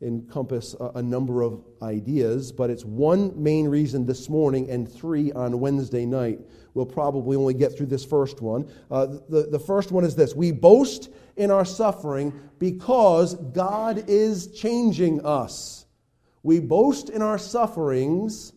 encompass 0.00 0.74
a, 0.78 0.92
a, 0.96 1.02
number 1.02 1.42
of 1.42 1.64
ideas, 1.82 2.52
but 2.52 2.70
it's 2.70 2.84
one 2.84 3.32
main 3.40 3.66
reason 3.66 4.06
this 4.06 4.28
morning 4.28 4.70
and 4.70 4.90
three 4.90 5.32
on 5.32 5.58
Wednesday 5.58 6.06
night. 6.06 6.40
We'll 6.78 6.86
probably 6.86 7.36
only 7.36 7.54
get 7.54 7.76
through 7.76 7.86
this 7.86 8.04
first 8.04 8.40
one. 8.40 8.70
Uh, 8.88 9.06
the, 9.28 9.48
the 9.50 9.58
first 9.58 9.90
one 9.90 10.04
is 10.04 10.14
this 10.14 10.36
We 10.36 10.52
boast 10.52 11.10
in 11.36 11.50
our 11.50 11.64
suffering 11.64 12.32
because 12.60 13.34
God 13.34 14.04
is 14.06 14.52
changing 14.52 15.26
us. 15.26 15.86
We 16.44 16.60
boast 16.60 17.10
in 17.10 17.20
our 17.20 17.36
sufferings 17.36 18.52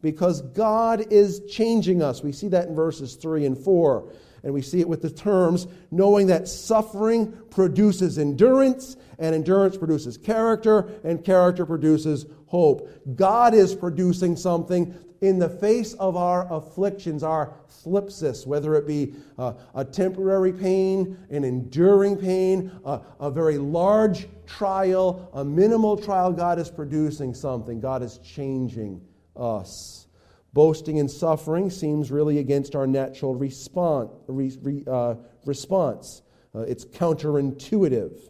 because 0.00 0.42
God 0.42 1.12
is 1.12 1.42
changing 1.48 2.02
us. 2.02 2.24
We 2.24 2.32
see 2.32 2.48
that 2.48 2.66
in 2.66 2.74
verses 2.74 3.14
3 3.14 3.46
and 3.46 3.56
4. 3.56 4.12
And 4.42 4.52
we 4.52 4.60
see 4.60 4.80
it 4.80 4.88
with 4.88 5.02
the 5.02 5.10
terms 5.10 5.68
knowing 5.92 6.26
that 6.26 6.48
suffering 6.48 7.32
produces 7.48 8.18
endurance, 8.18 8.96
and 9.20 9.36
endurance 9.36 9.76
produces 9.76 10.18
character, 10.18 10.90
and 11.04 11.24
character 11.24 11.64
produces 11.64 12.26
hope. 12.46 12.90
God 13.14 13.54
is 13.54 13.72
producing 13.72 14.34
something 14.34 14.92
in 15.22 15.38
the 15.38 15.48
face 15.48 15.94
of 15.94 16.16
our 16.16 16.52
afflictions, 16.52 17.22
our 17.22 17.54
thlipsis, 17.70 18.44
whether 18.44 18.74
it 18.74 18.86
be 18.88 19.14
uh, 19.38 19.54
a 19.74 19.84
temporary 19.84 20.52
pain, 20.52 21.16
an 21.30 21.44
enduring 21.44 22.16
pain, 22.16 22.72
uh, 22.84 22.98
a 23.20 23.30
very 23.30 23.56
large 23.56 24.26
trial, 24.46 25.30
a 25.32 25.44
minimal 25.44 25.96
trial, 25.96 26.32
God 26.32 26.58
is 26.58 26.70
producing 26.70 27.34
something. 27.34 27.80
God 27.80 28.02
is 28.02 28.18
changing 28.18 29.00
us. 29.36 30.08
Boasting 30.52 30.96
in 30.96 31.08
suffering 31.08 31.70
seems 31.70 32.10
really 32.10 32.38
against 32.38 32.74
our 32.74 32.86
natural 32.86 33.36
response. 33.36 34.10
Re, 34.26 34.52
re, 34.60 34.84
uh, 34.90 35.14
response. 35.46 36.22
Uh, 36.52 36.60
it's 36.62 36.84
counterintuitive. 36.84 38.28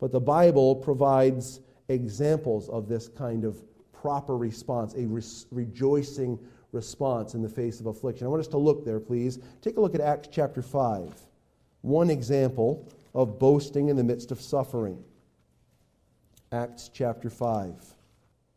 But 0.00 0.10
the 0.10 0.20
Bible 0.20 0.74
provides 0.74 1.60
examples 1.88 2.68
of 2.68 2.88
this 2.88 3.06
kind 3.06 3.44
of 3.44 3.62
proper 4.02 4.36
response, 4.36 4.94
a 4.94 5.06
re- 5.06 5.22
rejoicing 5.52 6.36
response 6.72 7.34
in 7.34 7.42
the 7.42 7.48
face 7.48 7.78
of 7.78 7.86
affliction. 7.86 8.26
I 8.26 8.30
want 8.30 8.40
us 8.40 8.48
to 8.48 8.58
look 8.58 8.84
there, 8.84 8.98
please. 8.98 9.38
Take 9.60 9.76
a 9.76 9.80
look 9.80 9.94
at 9.94 10.00
Acts 10.00 10.28
chapter 10.30 10.60
5. 10.60 11.14
One 11.82 12.10
example 12.10 12.88
of 13.14 13.38
boasting 13.38 13.88
in 13.88 13.96
the 13.96 14.02
midst 14.02 14.32
of 14.32 14.40
suffering. 14.40 15.04
Acts 16.50 16.90
chapter 16.92 17.30
5. 17.30 17.74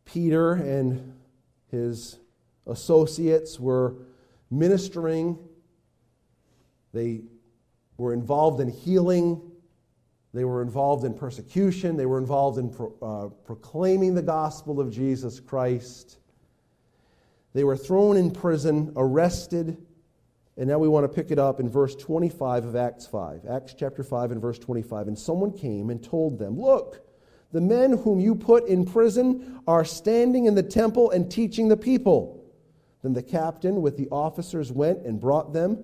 Peter 0.05 0.53
and 0.53 1.13
his 1.69 2.17
associates 2.65 3.59
were 3.59 3.95
ministering, 4.49 5.37
they 6.91 7.21
were 7.97 8.13
involved 8.13 8.59
in 8.61 8.67
healing, 8.67 9.41
they 10.35 10.45
were 10.45 10.61
involved 10.61 11.05
in 11.05 11.13
persecution, 11.13 11.95
they 11.95 12.05
were 12.05 12.17
involved 12.17 12.57
in 12.57 12.69
pro, 12.69 12.93
uh, 13.01 13.29
proclaiming 13.45 14.15
the 14.15 14.21
gospel 14.21 14.81
of 14.81 14.91
Jesus 14.91 15.39
Christ. 15.39 16.17
They 17.53 17.63
were 17.63 17.77
thrown 17.77 18.17
in 18.17 18.31
prison, 18.31 18.91
arrested, 18.97 19.77
and 20.57 20.69
now 20.69 20.77
we 20.77 20.87
want 20.87 21.03
to 21.05 21.09
pick 21.09 21.31
it 21.31 21.39
up 21.39 21.59
in 21.59 21.69
verse 21.69 21.95
25 21.95 22.65
of 22.65 22.75
Acts 22.75 23.05
5. 23.05 23.45
Acts 23.49 23.75
chapter 23.77 24.03
5 24.03 24.31
and 24.31 24.41
verse 24.41 24.59
25. 24.59 25.07
And 25.07 25.17
someone 25.17 25.51
came 25.51 25.89
and 25.89 26.03
told 26.03 26.39
them, 26.39 26.59
Look, 26.59 27.01
the 27.51 27.61
men 27.61 27.97
whom 27.97 28.19
you 28.19 28.35
put 28.35 28.67
in 28.67 28.85
prison 28.85 29.61
are 29.67 29.85
standing 29.85 30.45
in 30.45 30.55
the 30.55 30.63
temple 30.63 31.11
and 31.11 31.31
teaching 31.31 31.67
the 31.69 31.77
people. 31.77 32.43
Then 33.03 33.13
the 33.13 33.23
captain 33.23 33.81
with 33.81 33.97
the 33.97 34.09
officers 34.09 34.71
went 34.71 35.05
and 35.05 35.19
brought 35.19 35.53
them, 35.53 35.83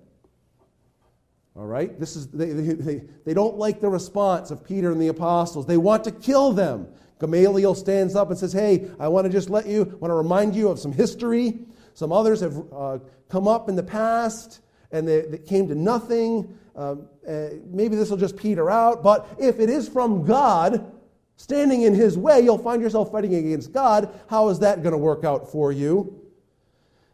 All 1.55 1.65
right? 1.65 1.99
This 1.99 2.15
is, 2.15 2.27
they, 2.27 2.51
they, 2.51 3.03
they 3.25 3.33
don't 3.33 3.57
like 3.57 3.81
the 3.81 3.89
response 3.89 4.51
of 4.51 4.63
Peter 4.63 4.91
and 4.91 5.01
the 5.01 5.09
apostles. 5.09 5.65
They 5.65 5.77
want 5.77 6.03
to 6.05 6.11
kill 6.11 6.53
them. 6.53 6.87
Gamaliel 7.19 7.75
stands 7.75 8.15
up 8.15 8.29
and 8.29 8.39
says, 8.39 8.53
Hey, 8.53 8.89
I 8.99 9.07
want 9.07 9.25
to 9.25 9.31
just 9.31 9.49
let 9.49 9.67
you, 9.67 9.81
I 9.81 9.95
want 9.95 10.11
to 10.11 10.15
remind 10.15 10.55
you 10.55 10.69
of 10.69 10.79
some 10.79 10.91
history. 10.91 11.59
Some 11.93 12.11
others 12.11 12.39
have 12.39 12.57
uh, 12.73 12.99
come 13.29 13.47
up 13.47 13.69
in 13.69 13.75
the 13.75 13.83
past 13.83 14.61
and 14.91 15.07
they, 15.07 15.21
they 15.21 15.37
came 15.37 15.67
to 15.67 15.75
nothing. 15.75 16.57
Uh, 16.75 16.95
maybe 17.65 17.95
this 17.95 18.09
will 18.09 18.17
just 18.17 18.37
peter 18.37 18.69
out. 18.69 19.03
But 19.03 19.27
if 19.39 19.59
it 19.59 19.69
is 19.69 19.87
from 19.87 20.25
God, 20.25 20.91
standing 21.35 21.83
in 21.83 21.93
his 21.93 22.17
way, 22.17 22.39
you'll 22.41 22.57
find 22.57 22.81
yourself 22.81 23.11
fighting 23.11 23.35
against 23.35 23.71
God. 23.71 24.13
How 24.29 24.49
is 24.49 24.59
that 24.59 24.81
going 24.81 24.93
to 24.93 24.97
work 24.97 25.23
out 25.23 25.51
for 25.51 25.71
you? 25.71 26.17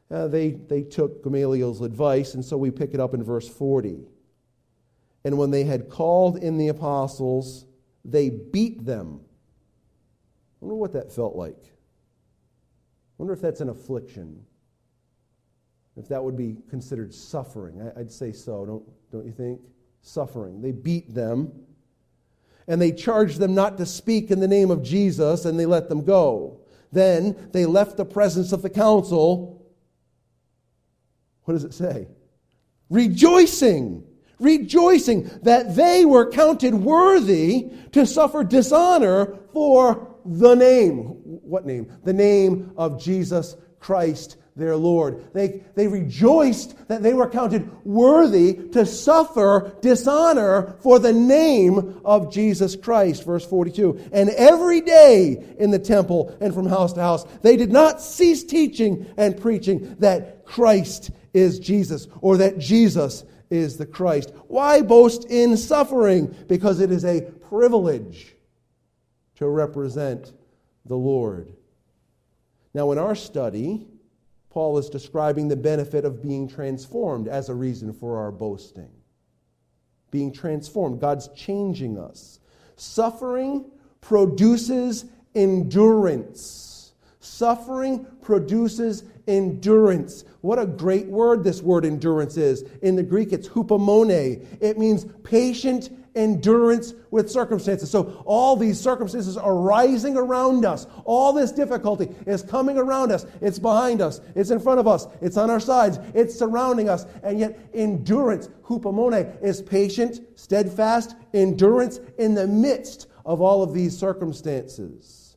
Uh, 0.10 0.28
they, 0.28 0.52
they 0.52 0.84
took 0.84 1.24
Gamaliel's 1.24 1.82
advice, 1.82 2.34
and 2.34 2.46
so 2.46 2.56
we 2.56 2.72
pick 2.72 2.94
it 2.94 3.00
up 3.00 3.14
in 3.14 3.24
verse 3.24 3.48
40. 3.50 4.06
And 5.28 5.38
when 5.38 5.52
they 5.52 5.66
had 5.66 5.90
called 5.90 6.38
in 6.38 6.58
the 6.58 6.70
apostles, 6.70 7.66
they 8.06 8.30
beat 8.30 8.86
them. 8.86 9.20
I 10.62 10.66
wonder 10.66 10.76
what 10.76 10.94
that 10.94 11.12
felt 11.12 11.36
like. 11.36 11.66
I 11.66 13.14
wonder 13.18 13.34
if 13.34 13.42
that's 13.42 13.60
an 13.60 13.68
affliction. 13.68 14.46
If 15.98 16.08
that 16.08 16.24
would 16.24 16.38
be 16.38 16.56
considered 16.70 17.14
suffering. 17.14 17.92
I'd 17.98 18.10
say 18.10 18.32
so, 18.32 18.66
don't, 18.66 19.12
don't 19.12 19.26
you 19.26 19.34
think? 19.34 19.60
Suffering. 20.02 20.62
They 20.62 20.72
beat 20.72 21.14
them, 21.14 21.52
and 22.70 22.82
they 22.82 22.94
charged 22.94 23.38
them 23.38 23.54
not 23.54 23.78
to 23.80 23.86
speak 23.86 24.32
in 24.32 24.40
the 24.40 24.48
name 24.48 24.72
of 24.72 24.82
Jesus, 24.82 25.44
and 25.44 25.60
they 25.60 25.66
let 25.66 25.90
them 25.90 26.06
go. 26.06 26.62
Then 26.94 27.50
they 27.52 27.66
left 27.66 27.98
the 27.98 28.06
presence 28.06 28.54
of 28.54 28.62
the 28.62 28.70
council. 28.70 29.68
What 31.44 31.56
does 31.56 31.66
it 31.66 31.74
say? 31.74 32.08
Rejoicing 32.90 34.06
rejoicing 34.40 35.30
that 35.44 35.76
they 35.76 36.06
were 36.06 36.30
counted 36.32 36.74
worthy 36.74 37.70
to 37.92 38.06
suffer 38.06 38.44
dishonor 38.44 39.38
for 39.54 40.16
the 40.26 40.56
name. 40.56 40.94
What 41.44 41.66
name? 41.66 41.92
The 42.04 42.14
name 42.14 42.74
of 42.78 43.02
Jesus 43.02 43.56
Christ 43.80 44.38
their 44.58 44.76
Lord. 44.76 45.34
They, 45.34 45.64
they 45.76 45.88
rejoiced 45.88 46.76
that 46.88 47.04
they 47.04 47.14
were 47.14 47.30
counted 47.30 47.70
worthy 47.86 48.54
to 48.70 48.86
suffer 48.86 49.78
dishonor 49.82 50.76
for 50.82 51.00
the 51.00 51.14
name 51.14 52.02
of 52.04 52.34
Jesus 52.34 52.76
Christ. 52.76 53.24
Verse 53.24 53.46
42. 53.46 54.10
And 54.12 54.30
every 54.32 54.82
day 54.82 55.44
in 55.60 55.72
the 55.72 55.80
temple 55.80 56.36
and 56.42 56.54
from 56.54 56.68
house 56.68 56.94
to 56.94 57.02
house, 57.02 57.24
they 57.42 57.56
did 57.56 57.72
not 57.72 58.02
cease 58.02 58.44
teaching 58.44 59.06
and 59.16 59.40
preaching 59.40 59.96
that 60.00 60.46
Christ 60.46 61.12
is 61.34 61.60
Jesus 61.60 62.08
or 62.22 62.38
that 62.38 62.58
Jesus 62.58 63.24
is 63.50 63.78
the 63.78 63.86
Christ. 63.86 64.32
Why 64.48 64.82
boast 64.82 65.26
in 65.26 65.58
suffering? 65.58 66.36
Because 66.48 66.80
it 66.80 66.92
is 66.92 67.06
a 67.06 67.22
privilege 67.22 68.36
to 69.36 69.48
represent 69.48 70.34
the 70.86 70.98
Lord. 70.98 71.54
Now, 72.74 72.92
in 72.92 72.98
our 72.98 73.16
study, 73.16 73.88
Paul 74.50 74.78
is 74.78 74.90
describing 74.90 75.48
the 75.48 75.56
benefit 75.56 76.06
of 76.06 76.22
being 76.22 76.48
transformed 76.48 77.28
as 77.28 77.50
a 77.50 77.54
reason 77.54 77.94
for 77.94 78.18
our 78.18 78.32
boasting. 78.32 78.90
Being 80.10 80.32
transformed, 80.32 81.00
God's 81.00 81.28
changing 81.30 81.98
us. 81.98 82.40
Suffering 82.76 83.66
produces 84.02 85.06
endurance. 85.36 86.94
Suffering 87.20 88.06
produces 88.22 89.04
endurance. 89.28 90.24
What 90.48 90.60
a 90.60 90.66
great 90.66 91.08
word 91.08 91.44
this 91.44 91.62
word 91.62 91.84
endurance 91.84 92.38
is. 92.38 92.62
In 92.82 92.96
the 92.96 93.04
Greek, 93.04 93.34
it's 93.34 93.50
hupomone. 93.50 94.48
It 94.62 94.78
means 94.78 95.06
patient 95.22 95.90
endurance 96.16 96.94
with 97.12 97.30
circumstances. 97.30 97.92
So 97.92 98.24
all 98.26 98.56
these 98.56 98.80
circumstances 98.80 99.36
are 99.36 99.54
rising 99.54 100.16
around 100.16 100.64
us. 100.64 100.88
All 101.04 101.34
this 101.34 101.52
difficulty 101.52 102.16
is 102.26 102.44
coming 102.44 102.78
around 102.78 103.12
us. 103.12 103.26
It's 103.42 103.60
behind 103.60 104.00
us. 104.00 104.22
It's 104.36 104.50
in 104.50 104.62
front 104.62 104.80
of 104.80 104.88
us. 104.88 105.06
It's 105.20 105.36
on 105.36 105.50
our 105.50 105.60
sides. 105.60 106.00
It's 106.14 106.34
surrounding 106.34 106.88
us. 106.88 107.06
And 107.24 107.42
yet 107.42 107.60
endurance, 107.74 108.48
hupomone, 108.64 109.44
is 109.44 109.62
patient, 109.62 110.22
steadfast 110.36 111.14
endurance 111.34 112.00
in 112.18 112.36
the 112.36 112.48
midst 112.48 113.08
of 113.26 113.42
all 113.42 113.64
of 113.64 113.74
these 113.74 113.98
circumstances. 113.98 115.36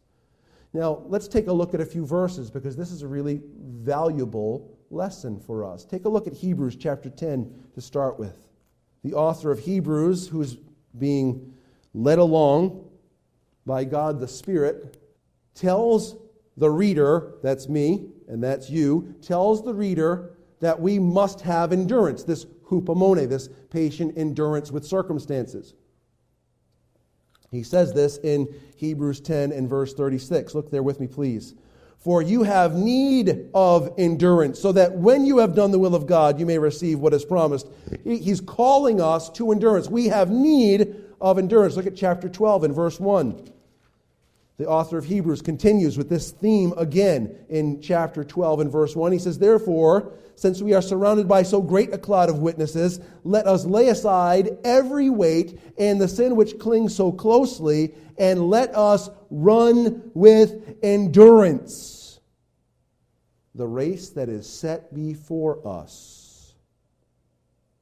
Now, 0.73 1.03
let's 1.09 1.27
take 1.27 1.49
a 1.49 1.53
look 1.53 1.75
at 1.75 1.81
a 1.81 1.85
few 1.85 2.07
verses 2.07 2.49
because 2.49 2.77
this 2.77 2.93
is 2.93 3.03
a 3.03 3.09
really 3.09 3.43
valuable 3.59 4.77
lesson 4.91 5.41
for 5.41 5.65
us. 5.65 5.85
Take 5.85 6.05
a 6.05 6.09
look 6.09 6.27
at 6.27 6.33
Hebrews 6.33 6.77
chapter 6.77 7.09
10 7.09 7.71
to 7.75 7.81
start 7.81 8.19
with. 8.19 8.49
The 9.05 9.15
author 9.15 9.51
of 9.51 9.61
Hebrews, 9.61 10.29
who's 10.29 10.57
being 10.99 11.55
led 11.95 12.19
along 12.19 12.89
by 13.65 13.85
God 13.85 14.21
the 14.21 14.29
Spirit, 14.29 14.99
tells 15.55 16.17
the 16.57 16.71
reader, 16.71 17.35
that's 17.43 17.69
me 17.69 18.09
and 18.29 18.43
that's 18.43 18.69
you, 18.69 19.15
tells 19.23 19.65
the 19.65 19.75
reader 19.75 20.37
that 20.61 20.79
we 20.79 20.99
must 20.99 21.41
have 21.41 21.73
endurance, 21.73 22.23
this 22.23 22.45
hupomone, 22.67 23.29
this 23.29 23.49
patient 23.71 24.17
endurance 24.17 24.71
with 24.71 24.85
circumstances. 24.85 25.75
He 27.51 27.63
says 27.63 27.93
this 27.93 28.19
in 28.19 28.47
Hebrews 28.77 29.21
10 29.21 29.53
and 29.53 29.69
verse 29.69 29.95
36. 29.95 30.55
Look 30.55 30.71
there 30.71 30.83
with 30.83 31.01
me, 31.01 31.07
please. 31.07 31.55
For 32.01 32.23
you 32.23 32.45
have 32.45 32.75
need 32.75 33.51
of 33.55 33.93
endurance, 33.99 34.59
so 34.59 34.73
that 34.73 34.93
when 34.93 35.27
you 35.27 35.37
have 35.39 35.55
done 35.55 35.71
the 35.71 35.79
will 35.79 35.95
of 35.95 36.07
God, 36.07 36.41
you 36.41 36.47
may 36.47 36.59
receive 36.59 36.99
what 36.99 37.13
is 37.13 37.27
promised. 37.27 37.69
He's 38.05 38.41
calling 38.41 39.03
us 39.03 39.29
to 39.31 39.53
endurance. 39.53 39.89
We 39.89 40.07
have 40.07 40.31
need 40.31 40.97
of 41.21 41.39
endurance. 41.39 41.77
Look 41.77 41.87
at 41.87 41.95
chapter 41.95 42.31
12 42.31 42.65
and 42.65 42.75
verse 42.75 42.99
1. 42.99 43.53
The 44.61 44.69
author 44.69 44.99
of 44.99 45.07
Hebrews 45.07 45.41
continues 45.41 45.97
with 45.97 46.11
this 46.11 46.33
theme 46.33 46.75
again 46.77 47.35
in 47.49 47.81
chapter 47.81 48.23
12 48.23 48.61
and 48.61 48.71
verse 48.71 48.95
1. 48.95 49.11
He 49.11 49.19
says, 49.19 49.39
Therefore, 49.39 50.13
since 50.35 50.61
we 50.61 50.75
are 50.75 50.83
surrounded 50.83 51.27
by 51.27 51.45
so 51.45 51.63
great 51.63 51.95
a 51.95 51.99
cloud 51.99 52.29
of 52.29 52.41
witnesses, 52.41 53.01
let 53.25 53.47
us 53.47 53.65
lay 53.65 53.89
aside 53.89 54.59
every 54.63 55.09
weight 55.09 55.59
and 55.79 55.99
the 55.99 56.07
sin 56.07 56.37
which 56.37 56.59
clings 56.59 56.95
so 56.95 57.11
closely, 57.11 57.95
and 58.19 58.51
let 58.51 58.75
us 58.75 59.09
run 59.31 60.11
with 60.13 60.77
endurance 60.83 62.21
the 63.55 63.67
race 63.67 64.11
that 64.11 64.29
is 64.29 64.47
set 64.47 64.93
before 64.93 65.67
us. 65.67 66.55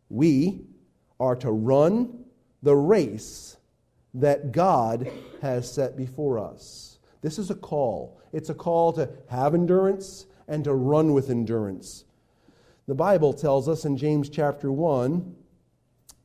We 0.09 0.61
are 1.19 1.35
to 1.35 1.51
run 1.51 2.25
the 2.63 2.77
race 2.77 3.58
that 4.19 4.53
God 4.53 5.11
has 5.41 5.71
set 5.71 5.97
before 5.97 6.39
us. 6.39 6.99
This 7.23 7.39
is 7.39 7.51
a 7.51 7.55
call. 7.55 8.21
It's 8.33 8.51
a 8.51 8.55
call 8.55 8.93
to 8.95 9.09
have 9.29 9.55
endurance 9.55 10.27
and 10.49 10.65
to 10.65 10.75
run 10.75 11.13
with 11.13 11.31
endurance. 11.31 12.05
The 12.87 12.95
Bible 12.95 13.33
tells 13.33 13.69
us 13.69 13.85
in 13.85 13.97
James 13.97 14.29
chapter 14.29 14.73
1 14.73 15.37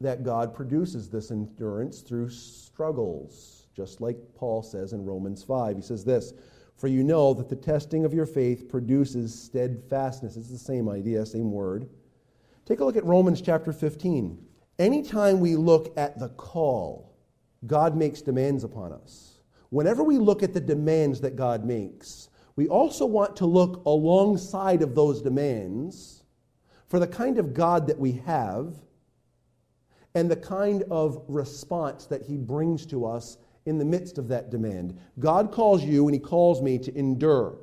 that 0.01 0.23
God 0.23 0.53
produces 0.53 1.09
this 1.09 1.29
endurance 1.29 2.01
through 2.01 2.29
struggles, 2.29 3.67
just 3.75 4.01
like 4.01 4.17
Paul 4.35 4.63
says 4.63 4.93
in 4.93 5.05
Romans 5.05 5.43
5. 5.43 5.75
He 5.75 5.81
says 5.81 6.03
this 6.03 6.33
For 6.77 6.88
you 6.88 7.03
know 7.03 7.33
that 7.33 7.50
the 7.50 7.55
testing 7.55 8.05
of 8.05 8.13
your 8.13 8.25
faith 8.25 8.69
produces 8.69 9.39
steadfastness. 9.39 10.35
It's 10.35 10.50
the 10.50 10.57
same 10.57 10.89
idea, 10.89 11.25
same 11.25 11.51
word. 11.51 11.89
Take 12.65 12.79
a 12.79 12.85
look 12.85 12.97
at 12.97 13.05
Romans 13.05 13.41
chapter 13.41 13.71
15. 13.71 14.38
Anytime 14.79 15.39
we 15.39 15.55
look 15.55 15.93
at 15.97 16.17
the 16.17 16.29
call, 16.29 17.12
God 17.67 17.96
makes 17.96 18.22
demands 18.22 18.63
upon 18.63 18.91
us. 18.91 19.39
Whenever 19.70 20.03
we 20.03 20.17
look 20.17 20.43
at 20.43 20.53
the 20.53 20.62
demands 20.62 21.22
that 21.22 21.36
God 21.36 21.65
makes, 21.65 22.29
we 22.55 22.67
also 22.67 23.05
want 23.05 23.36
to 23.38 23.46
look 23.46 23.84
alongside 23.86 24.82
of 24.82 24.93
those 24.93 25.22
demands 25.22 26.24
for 26.88 27.00
the 27.00 27.08
kind 27.08 27.39
of 27.39 27.53
God 27.53 27.88
that 27.88 27.98
we 27.98 28.12
have 28.25 28.75
and 30.13 30.29
the 30.29 30.36
kind 30.36 30.84
of 30.91 31.24
response 31.27 32.05
that 32.05 32.22
He 32.22 32.38
brings 32.38 32.86
to 32.88 33.05
us 33.05 33.38
in 33.65 33.79
the 33.79 33.86
midst 33.86 34.17
of 34.17 34.27
that 34.27 34.51
demand. 34.51 35.00
God 35.20 35.51
calls 35.51 35.84
you 35.84 36.05
and 36.08 36.13
He 36.13 36.20
calls 36.20 36.62
me 36.62 36.77
to 36.79 36.96
endure. 36.96 37.58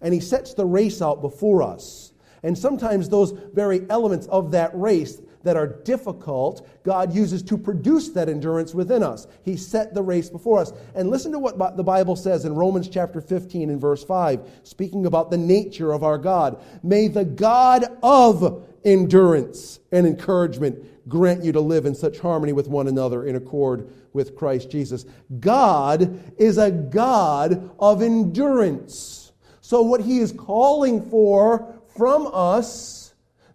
And 0.00 0.12
He 0.12 0.20
sets 0.20 0.54
the 0.54 0.66
race 0.66 1.00
out 1.00 1.20
before 1.20 1.62
us. 1.62 2.12
And 2.42 2.56
sometimes 2.58 3.08
those 3.08 3.32
very 3.52 3.86
elements 3.90 4.26
of 4.28 4.50
that 4.52 4.70
race 4.74 5.20
that 5.42 5.56
are 5.56 5.66
difficult, 5.66 6.68
God 6.82 7.14
uses 7.14 7.42
to 7.44 7.56
produce 7.56 8.10
that 8.10 8.28
endurance 8.28 8.74
within 8.74 9.02
us. 9.02 9.26
He 9.44 9.56
set 9.56 9.94
the 9.94 10.02
race 10.02 10.28
before 10.28 10.58
us. 10.58 10.72
And 10.94 11.10
listen 11.10 11.32
to 11.32 11.38
what 11.38 11.76
the 11.76 11.82
Bible 11.82 12.16
says 12.16 12.44
in 12.44 12.54
Romans 12.54 12.88
chapter 12.88 13.20
15 13.20 13.70
and 13.70 13.80
verse 13.80 14.04
5, 14.04 14.60
speaking 14.62 15.06
about 15.06 15.30
the 15.30 15.38
nature 15.38 15.92
of 15.92 16.02
our 16.02 16.18
God. 16.18 16.62
May 16.82 17.08
the 17.08 17.24
God 17.24 17.84
of 18.02 18.66
endurance 18.84 19.80
and 19.92 20.06
encouragement 20.06 21.08
grant 21.08 21.44
you 21.44 21.52
to 21.52 21.60
live 21.60 21.86
in 21.86 21.94
such 21.94 22.18
harmony 22.18 22.52
with 22.52 22.68
one 22.68 22.88
another 22.88 23.24
in 23.26 23.36
accord 23.36 23.92
with 24.12 24.36
Christ 24.36 24.70
Jesus. 24.70 25.04
God 25.38 26.20
is 26.38 26.58
a 26.58 26.70
God 26.70 27.70
of 27.78 28.02
endurance. 28.02 29.32
So, 29.60 29.82
what 29.82 30.00
He 30.00 30.18
is 30.18 30.32
calling 30.32 31.08
for 31.10 31.80
from 31.96 32.28
us 32.32 32.99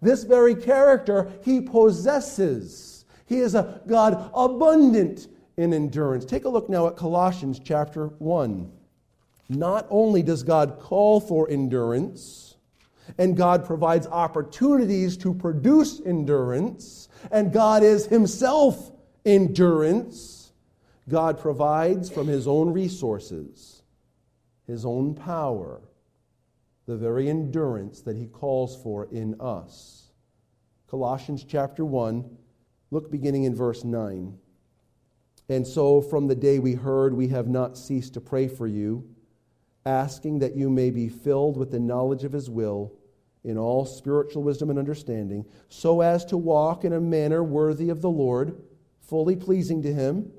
this 0.02 0.24
very 0.24 0.56
character 0.56 1.32
he 1.44 1.62
possesses. 1.62 3.06
He 3.26 3.40
is 3.40 3.56
a 3.56 3.82
God 3.88 4.30
abundant 4.34 5.28
in 5.58 5.74
endurance. 5.74 6.26
Take 6.26 6.46
a 6.46 6.50
look 6.50 6.70
now 6.70 6.88
at 6.88 6.96
Colossians 6.96 7.60
chapter 7.64 8.08
1. 8.08 8.72
Not 9.50 9.88
only 9.90 10.24
does 10.24 10.44
God 10.44 10.80
call 10.80 11.20
for 11.20 11.50
endurance, 11.50 12.56
and 13.18 13.38
God 13.38 13.66
provides 13.66 14.08
opportunities 14.08 15.16
to 15.18 15.34
produce 15.34 16.02
endurance, 16.06 17.08
and 17.32 17.54
God 17.54 17.84
is 17.84 18.08
Himself 18.08 18.92
endurance, 19.26 20.52
God 21.08 21.40
provides 21.40 22.10
from 22.10 22.28
His 22.28 22.48
own 22.48 22.74
resources, 22.74 23.84
His 24.66 24.86
own 24.86 25.14
power, 25.14 25.82
the 26.86 26.96
very 26.96 27.30
endurance 27.30 28.02
that 28.02 28.16
he 28.16 28.28
calls 28.28 28.82
for 28.82 29.08
in 29.12 29.40
us. 29.40 30.12
Colossians 30.88 31.44
chapter 31.44 31.84
1, 31.84 32.24
look 32.92 33.10
beginning 33.10 33.44
in 33.44 33.56
verse 33.56 33.84
9. 33.84 34.38
And 35.50 35.66
so, 35.66 36.02
from 36.02 36.28
the 36.28 36.36
day 36.36 36.60
we 36.60 36.74
heard, 36.74 37.14
we 37.14 37.28
have 37.30 37.48
not 37.48 37.78
ceased 37.78 38.14
to 38.14 38.22
pray 38.22 38.48
for 38.48 38.68
you, 38.68 39.08
asking 39.86 40.40
that 40.40 40.56
you 40.56 40.70
may 40.70 40.90
be 40.90 41.10
filled 41.10 41.58
with 41.58 41.72
the 41.72 41.80
knowledge 41.80 42.24
of 42.24 42.32
his 42.32 42.50
will 42.50 42.94
in 43.44 43.58
all 43.58 43.86
spiritual 43.86 44.42
wisdom 44.42 44.72
and 44.72 44.80
understanding, 44.80 45.46
so 45.70 46.02
as 46.02 46.26
to 46.26 46.38
walk 46.38 46.84
in 46.84 46.94
a 46.94 47.00
manner 47.00 47.44
worthy 47.44 47.90
of 47.90 48.02
the 48.02 48.10
Lord, 48.10 48.60
fully 49.02 49.36
pleasing 49.36 49.84
to 49.84 49.94
him, 49.94 50.32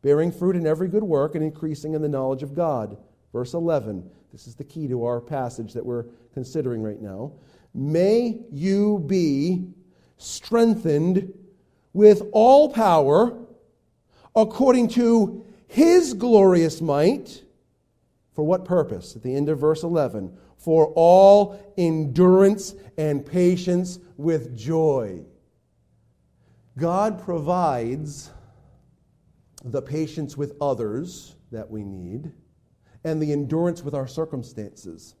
bearing 0.00 0.32
fruit 0.32 0.56
in 0.56 0.66
every 0.66 0.88
good 0.88 1.02
work, 1.02 1.34
and 1.34 1.44
increasing 1.44 1.92
in 1.92 2.00
the 2.00 2.08
knowledge 2.08 2.42
of 2.42 2.54
God. 2.54 2.96
Verse 3.32 3.52
11 3.52 4.10
this 4.34 4.48
is 4.48 4.56
the 4.56 4.64
key 4.64 4.88
to 4.88 5.04
our 5.04 5.20
passage 5.20 5.72
that 5.74 5.86
we're 5.86 6.06
considering 6.32 6.82
right 6.82 7.00
now. 7.00 7.30
May 7.72 8.40
you 8.50 8.98
be 9.06 9.68
strengthened 10.16 11.32
with 11.92 12.22
all 12.32 12.68
power 12.68 13.38
according 14.34 14.88
to 14.88 15.46
his 15.68 16.14
glorious 16.14 16.80
might. 16.80 17.44
For 18.32 18.44
what 18.44 18.64
purpose? 18.64 19.14
At 19.14 19.22
the 19.22 19.32
end 19.32 19.48
of 19.48 19.60
verse 19.60 19.84
11. 19.84 20.36
For 20.56 20.92
all 20.96 21.72
endurance 21.78 22.74
and 22.98 23.24
patience 23.24 24.00
with 24.16 24.56
joy. 24.56 25.20
God 26.76 27.22
provides 27.22 28.32
the 29.62 29.80
patience 29.80 30.36
with 30.36 30.56
others 30.60 31.36
that 31.52 31.70
we 31.70 31.84
need 31.84 32.32
and 33.04 33.20
the 33.20 33.32
endurance 33.32 33.82
with 33.82 33.94
our 33.94 34.06
circumstances 34.06 35.14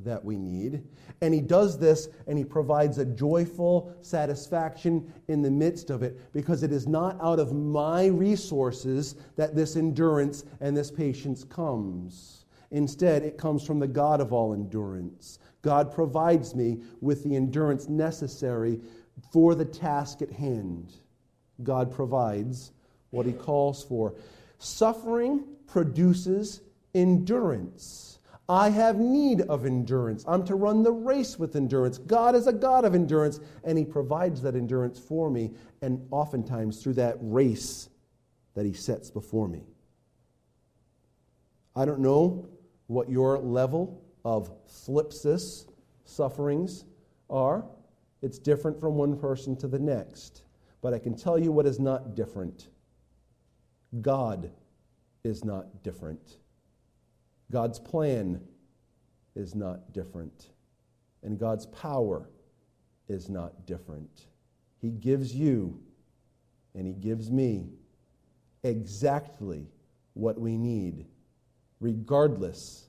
that 0.00 0.24
we 0.24 0.36
need. 0.36 0.82
And 1.20 1.32
he 1.32 1.40
does 1.40 1.78
this 1.78 2.08
and 2.26 2.36
he 2.36 2.44
provides 2.44 2.98
a 2.98 3.04
joyful 3.04 3.94
satisfaction 4.02 5.12
in 5.28 5.42
the 5.42 5.50
midst 5.50 5.90
of 5.90 6.02
it 6.02 6.32
because 6.32 6.62
it 6.62 6.72
is 6.72 6.86
not 6.86 7.16
out 7.22 7.38
of 7.38 7.52
my 7.52 8.06
resources 8.06 9.14
that 9.36 9.54
this 9.54 9.76
endurance 9.76 10.44
and 10.60 10.76
this 10.76 10.90
patience 10.90 11.44
comes. 11.44 12.44
Instead, 12.72 13.22
it 13.22 13.38
comes 13.38 13.64
from 13.64 13.78
the 13.78 13.86
God 13.86 14.20
of 14.20 14.32
all 14.32 14.52
endurance. 14.52 15.38
God 15.62 15.94
provides 15.94 16.54
me 16.54 16.82
with 17.00 17.22
the 17.22 17.36
endurance 17.36 17.88
necessary 17.88 18.80
for 19.32 19.54
the 19.54 19.64
task 19.64 20.22
at 20.22 20.30
hand. 20.30 20.92
God 21.62 21.92
provides 21.92 22.72
what 23.10 23.26
he 23.26 23.32
calls 23.32 23.84
for. 23.84 24.14
Suffering 24.58 25.44
produces 25.68 26.62
endurance. 26.94 28.18
I 28.48 28.68
have 28.70 28.98
need 28.98 29.40
of 29.42 29.64
endurance. 29.64 30.24
I'm 30.28 30.44
to 30.46 30.54
run 30.54 30.82
the 30.82 30.92
race 30.92 31.38
with 31.38 31.56
endurance. 31.56 31.98
God 31.98 32.34
is 32.34 32.46
a 32.46 32.52
God 32.52 32.84
of 32.84 32.94
endurance, 32.94 33.40
and 33.64 33.78
He 33.78 33.84
provides 33.84 34.42
that 34.42 34.54
endurance 34.54 34.98
for 34.98 35.30
me. 35.30 35.52
And 35.80 36.06
oftentimes, 36.10 36.82
through 36.82 36.94
that 36.94 37.16
race 37.20 37.88
that 38.54 38.66
He 38.66 38.72
sets 38.72 39.10
before 39.10 39.48
me. 39.48 39.64
I 41.74 41.84
don't 41.84 42.00
know 42.00 42.46
what 42.86 43.08
your 43.08 43.38
level 43.38 44.02
of 44.24 44.50
thlipsis 44.68 45.66
sufferings 46.04 46.84
are. 47.30 47.64
It's 48.22 48.38
different 48.38 48.78
from 48.78 48.94
one 48.94 49.18
person 49.18 49.56
to 49.56 49.68
the 49.68 49.78
next. 49.78 50.44
But 50.82 50.92
I 50.92 50.98
can 50.98 51.16
tell 51.16 51.38
you 51.38 51.50
what 51.50 51.66
is 51.66 51.80
not 51.80 52.14
different 52.14 52.68
God 54.00 54.50
is 55.22 55.44
not 55.44 55.82
different. 55.82 56.38
God's 57.50 57.78
plan 57.78 58.40
is 59.34 59.54
not 59.54 59.92
different. 59.92 60.50
And 61.22 61.38
God's 61.38 61.66
power 61.66 62.28
is 63.08 63.28
not 63.28 63.66
different. 63.66 64.26
He 64.80 64.90
gives 64.90 65.34
you 65.34 65.80
and 66.74 66.86
He 66.86 66.94
gives 66.94 67.30
me 67.30 67.70
exactly 68.62 69.68
what 70.14 70.40
we 70.40 70.56
need, 70.56 71.06
regardless 71.80 72.88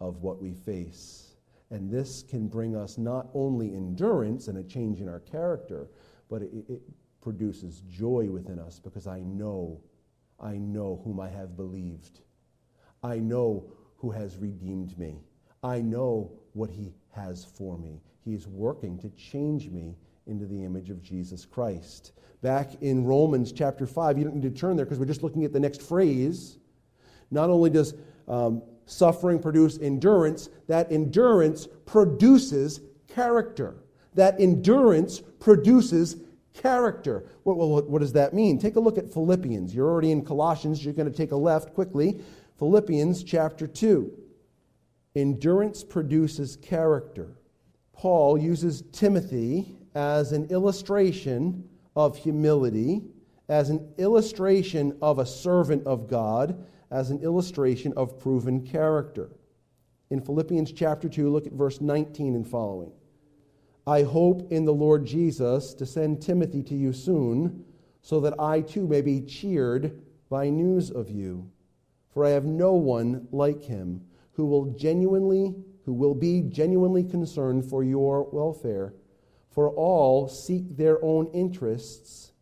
of 0.00 0.22
what 0.22 0.40
we 0.40 0.54
face. 0.54 1.34
And 1.70 1.90
this 1.90 2.22
can 2.22 2.46
bring 2.46 2.76
us 2.76 2.98
not 2.98 3.28
only 3.34 3.74
endurance 3.74 4.48
and 4.48 4.58
a 4.58 4.62
change 4.62 5.00
in 5.00 5.08
our 5.08 5.20
character, 5.20 5.88
but 6.28 6.42
it, 6.42 6.50
it 6.68 6.82
produces 7.20 7.80
joy 7.88 8.28
within 8.30 8.58
us 8.58 8.78
because 8.78 9.06
I 9.06 9.20
know, 9.20 9.80
I 10.38 10.56
know 10.58 11.00
whom 11.04 11.18
I 11.18 11.28
have 11.30 11.56
believed. 11.56 12.20
I 13.02 13.18
know 13.18 13.72
who 14.04 14.10
has 14.10 14.36
redeemed 14.36 14.98
me. 14.98 15.16
I 15.62 15.80
know 15.80 16.30
what 16.52 16.68
he 16.68 16.92
has 17.12 17.42
for 17.42 17.78
me. 17.78 18.02
He 18.22 18.34
is 18.34 18.46
working 18.46 18.98
to 18.98 19.08
change 19.08 19.70
me 19.70 19.96
into 20.26 20.44
the 20.44 20.62
image 20.62 20.90
of 20.90 21.02
Jesus 21.02 21.46
Christ. 21.46 22.12
Back 22.42 22.82
in 22.82 23.06
Romans 23.06 23.50
chapter 23.50 23.86
5, 23.86 24.18
you 24.18 24.24
don't 24.24 24.34
need 24.34 24.42
to 24.42 24.50
turn 24.50 24.76
there 24.76 24.84
because 24.84 24.98
we're 24.98 25.06
just 25.06 25.22
looking 25.22 25.46
at 25.46 25.54
the 25.54 25.60
next 25.60 25.80
phrase. 25.80 26.58
Not 27.30 27.48
only 27.48 27.70
does 27.70 27.94
um, 28.28 28.62
suffering 28.84 29.38
produce 29.38 29.78
endurance, 29.78 30.50
that 30.68 30.92
endurance 30.92 31.66
produces 31.86 32.82
character. 33.08 33.76
That 34.12 34.38
endurance 34.38 35.22
produces 35.40 36.16
character. 36.52 37.24
What, 37.44 37.56
what, 37.56 37.88
what, 37.88 38.00
does 38.00 38.12
that 38.12 38.34
mean? 38.34 38.58
Take 38.58 38.76
a 38.76 38.80
look 38.80 38.98
at 38.98 39.10
Philippians. 39.10 39.74
You're 39.74 39.88
already 39.88 40.12
in 40.12 40.22
Colossians. 40.22 40.84
You're 40.84 40.92
going 40.92 41.10
to 41.10 41.16
take 41.16 41.32
a 41.32 41.36
left 41.36 41.72
quickly. 41.72 42.20
Philippians 42.58 43.24
chapter 43.24 43.66
2. 43.66 44.12
Endurance 45.16 45.82
produces 45.82 46.56
character. 46.56 47.36
Paul 47.92 48.38
uses 48.38 48.84
Timothy 48.92 49.76
as 49.94 50.30
an 50.30 50.44
illustration 50.50 51.68
of 51.96 52.16
humility, 52.16 53.02
as 53.48 53.70
an 53.70 53.92
illustration 53.98 54.96
of 55.02 55.18
a 55.18 55.26
servant 55.26 55.84
of 55.84 56.08
God, 56.08 56.64
as 56.92 57.10
an 57.10 57.20
illustration 57.22 57.92
of 57.96 58.20
proven 58.20 58.64
character. 58.64 59.30
In 60.10 60.20
Philippians 60.20 60.70
chapter 60.70 61.08
2, 61.08 61.30
look 61.30 61.48
at 61.48 61.52
verse 61.52 61.80
19 61.80 62.36
and 62.36 62.46
following. 62.46 62.92
I 63.84 64.02
hope 64.02 64.52
in 64.52 64.64
the 64.64 64.72
Lord 64.72 65.04
Jesus 65.04 65.74
to 65.74 65.84
send 65.84 66.22
Timothy 66.22 66.62
to 66.62 66.74
you 66.74 66.92
soon, 66.92 67.64
so 68.00 68.20
that 68.20 68.38
I 68.38 68.60
too 68.60 68.86
may 68.86 69.00
be 69.00 69.22
cheered 69.22 70.02
by 70.30 70.50
news 70.50 70.90
of 70.90 71.10
you. 71.10 71.50
For 72.14 72.24
I 72.24 72.30
have 72.30 72.46
no 72.46 72.72
one 72.72 73.28
like 73.32 73.64
him 73.64 74.02
who 74.32 74.46
will 74.46 74.66
genuinely 74.66 75.54
who 75.84 75.92
will 75.92 76.14
be 76.14 76.40
genuinely 76.40 77.04
concerned 77.04 77.64
for 77.68 77.84
your 77.84 78.24
welfare. 78.32 78.94
For 79.50 79.70
all 79.70 80.28
seek 80.28 80.76
their 80.76 81.02
own 81.04 81.30
interests, 81.34 82.32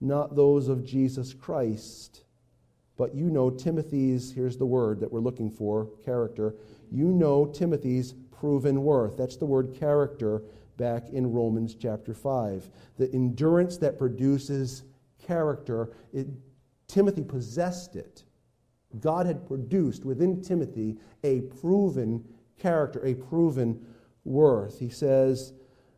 not 0.00 0.34
those 0.34 0.68
of 0.68 0.84
Jesus 0.84 1.32
Christ. 1.32 2.24
But 2.96 3.14
you 3.14 3.30
know 3.30 3.50
Timothy's, 3.50 4.32
here's 4.32 4.58
the 4.58 4.66
word 4.66 5.00
that 5.00 5.10
we're 5.10 5.20
looking 5.20 5.50
for 5.50 5.88
character. 6.04 6.54
You 6.90 7.06
know 7.06 7.46
Timothy's 7.46 8.14
proven 8.30 8.82
worth. 8.82 9.16
That's 9.16 9.36
the 9.36 9.46
word 9.46 9.74
character 9.78 10.42
back 10.76 11.08
in 11.10 11.32
Romans 11.32 11.74
chapter 11.74 12.12
5. 12.12 12.68
The 12.98 13.10
endurance 13.14 13.78
that 13.78 13.96
produces 13.96 14.82
character, 15.24 15.92
it, 16.12 16.26
Timothy 16.88 17.22
possessed 17.22 17.96
it. 17.96 18.24
God 18.98 19.26
had 19.26 19.46
produced 19.46 20.04
within 20.04 20.42
Timothy 20.42 20.96
a 21.22 21.42
proven 21.42 22.24
character, 22.58 23.04
a 23.04 23.14
proven 23.14 23.86
worth. 24.24 24.78
He 24.78 24.88
says, 24.88 25.52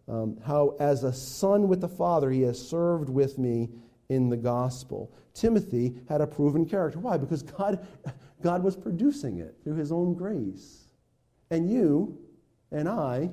um, 0.08 0.36
How 0.44 0.76
as 0.78 1.04
a 1.04 1.12
son 1.12 1.68
with 1.68 1.80
the 1.80 1.88
Father, 1.88 2.30
he 2.30 2.42
has 2.42 2.60
served 2.60 3.08
with 3.08 3.38
me 3.38 3.70
in 4.08 4.28
the 4.28 4.36
gospel. 4.36 5.10
Timothy 5.32 5.94
had 6.08 6.20
a 6.20 6.26
proven 6.26 6.66
character. 6.66 6.98
Why? 6.98 7.16
Because 7.16 7.42
God, 7.42 7.86
God 8.42 8.62
was 8.62 8.76
producing 8.76 9.38
it 9.38 9.56
through 9.64 9.76
his 9.76 9.90
own 9.90 10.14
grace. 10.14 10.88
And 11.50 11.70
you 11.70 12.18
and 12.70 12.88
I 12.88 13.30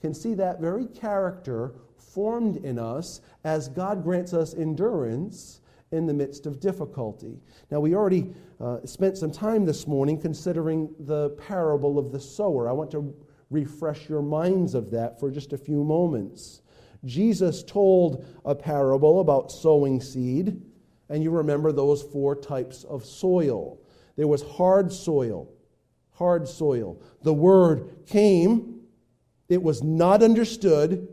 can 0.00 0.14
see 0.14 0.34
that 0.34 0.60
very 0.60 0.86
character 0.86 1.74
formed 1.96 2.56
in 2.64 2.78
us 2.78 3.20
as 3.44 3.68
God 3.68 4.02
grants 4.02 4.32
us 4.32 4.54
endurance 4.54 5.60
in 5.92 6.06
the 6.06 6.14
midst 6.14 6.46
of 6.46 6.60
difficulty. 6.60 7.40
Now, 7.70 7.80
we 7.80 7.94
already 7.94 8.34
uh, 8.60 8.78
spent 8.84 9.16
some 9.16 9.30
time 9.30 9.64
this 9.64 9.86
morning 9.86 10.20
considering 10.20 10.94
the 11.00 11.30
parable 11.30 11.98
of 11.98 12.12
the 12.12 12.20
sower. 12.20 12.68
I 12.68 12.72
want 12.72 12.90
to 12.92 13.14
refresh 13.50 14.08
your 14.08 14.22
minds 14.22 14.74
of 14.74 14.90
that 14.90 15.18
for 15.18 15.30
just 15.30 15.52
a 15.52 15.58
few 15.58 15.82
moments. 15.82 16.62
Jesus 17.04 17.62
told 17.62 18.26
a 18.44 18.54
parable 18.54 19.20
about 19.20 19.52
sowing 19.52 20.00
seed, 20.00 20.60
and 21.08 21.22
you 21.22 21.30
remember 21.30 21.72
those 21.72 22.02
four 22.02 22.34
types 22.34 22.84
of 22.84 23.04
soil. 23.04 23.80
There 24.16 24.26
was 24.26 24.42
hard 24.42 24.92
soil, 24.92 25.48
hard 26.10 26.48
soil. 26.48 27.00
The 27.22 27.32
word 27.32 28.04
came, 28.06 28.80
it 29.48 29.62
was 29.62 29.82
not 29.82 30.22
understood. 30.22 31.08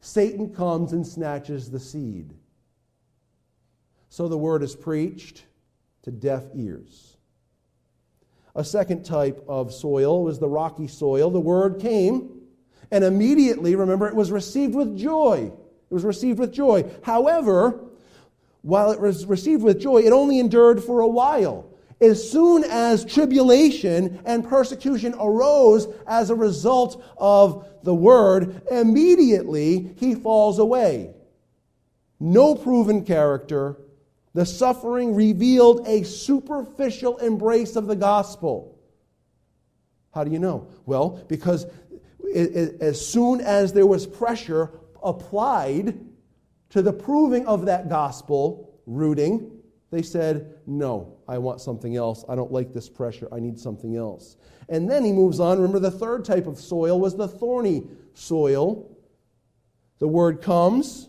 Satan 0.00 0.54
comes 0.54 0.92
and 0.92 1.06
snatches 1.06 1.70
the 1.70 1.80
seed. 1.80 2.34
So 4.14 4.28
the 4.28 4.38
word 4.38 4.62
is 4.62 4.76
preached 4.76 5.42
to 6.04 6.12
deaf 6.12 6.44
ears. 6.54 7.16
A 8.54 8.62
second 8.62 9.04
type 9.04 9.44
of 9.48 9.74
soil 9.74 10.22
was 10.22 10.38
the 10.38 10.48
rocky 10.48 10.86
soil. 10.86 11.30
The 11.30 11.40
word 11.40 11.80
came, 11.80 12.30
and 12.92 13.02
immediately, 13.02 13.74
remember, 13.74 14.06
it 14.06 14.14
was 14.14 14.30
received 14.30 14.76
with 14.76 14.96
joy. 14.96 15.50
It 15.90 15.92
was 15.92 16.04
received 16.04 16.38
with 16.38 16.52
joy. 16.52 16.88
However, 17.02 17.80
while 18.62 18.92
it 18.92 19.00
was 19.00 19.26
received 19.26 19.64
with 19.64 19.80
joy, 19.80 20.02
it 20.02 20.12
only 20.12 20.38
endured 20.38 20.84
for 20.84 21.00
a 21.00 21.08
while. 21.08 21.68
As 22.00 22.30
soon 22.30 22.62
as 22.62 23.04
tribulation 23.04 24.20
and 24.24 24.48
persecution 24.48 25.16
arose 25.18 25.88
as 26.06 26.30
a 26.30 26.36
result 26.36 27.02
of 27.16 27.66
the 27.82 27.92
word, 27.92 28.62
immediately 28.70 29.92
he 29.96 30.14
falls 30.14 30.60
away. 30.60 31.12
No 32.20 32.54
proven 32.54 33.04
character, 33.04 33.76
the 34.34 34.44
suffering 34.44 35.14
revealed 35.14 35.86
a 35.86 36.02
superficial 36.02 37.16
embrace 37.18 37.76
of 37.76 37.86
the 37.86 37.96
gospel. 37.96 38.76
How 40.12 40.24
do 40.24 40.30
you 40.30 40.40
know? 40.40 40.68
Well, 40.86 41.24
because 41.28 41.66
as 42.34 43.06
soon 43.06 43.40
as 43.40 43.72
there 43.72 43.86
was 43.86 44.06
pressure 44.06 44.70
applied 45.02 45.98
to 46.70 46.82
the 46.82 46.92
proving 46.92 47.46
of 47.46 47.66
that 47.66 47.88
gospel 47.88 48.80
rooting, 48.86 49.50
they 49.92 50.02
said, 50.02 50.56
No, 50.66 51.16
I 51.28 51.38
want 51.38 51.60
something 51.60 51.94
else. 51.94 52.24
I 52.28 52.34
don't 52.34 52.50
like 52.50 52.72
this 52.72 52.88
pressure. 52.88 53.28
I 53.32 53.38
need 53.38 53.58
something 53.58 53.96
else. 53.96 54.36
And 54.68 54.90
then 54.90 55.04
he 55.04 55.12
moves 55.12 55.38
on. 55.38 55.58
Remember, 55.58 55.78
the 55.78 55.90
third 55.90 56.24
type 56.24 56.48
of 56.48 56.58
soil 56.58 56.98
was 56.98 57.16
the 57.16 57.28
thorny 57.28 57.84
soil. 58.14 58.90
The 60.00 60.08
word 60.08 60.42
comes, 60.42 61.08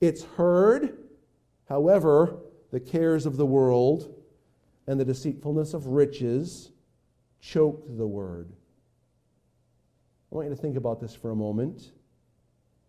it's 0.00 0.24
heard, 0.24 0.96
However, 1.72 2.36
the 2.70 2.80
cares 2.80 3.24
of 3.24 3.38
the 3.38 3.46
world 3.46 4.14
and 4.86 5.00
the 5.00 5.06
deceitfulness 5.06 5.72
of 5.72 5.86
riches 5.86 6.70
choke 7.40 7.86
the 7.96 8.06
word. 8.06 8.52
I 10.30 10.34
want 10.34 10.50
you 10.50 10.54
to 10.54 10.60
think 10.60 10.76
about 10.76 11.00
this 11.00 11.14
for 11.14 11.30
a 11.30 11.34
moment. 11.34 11.92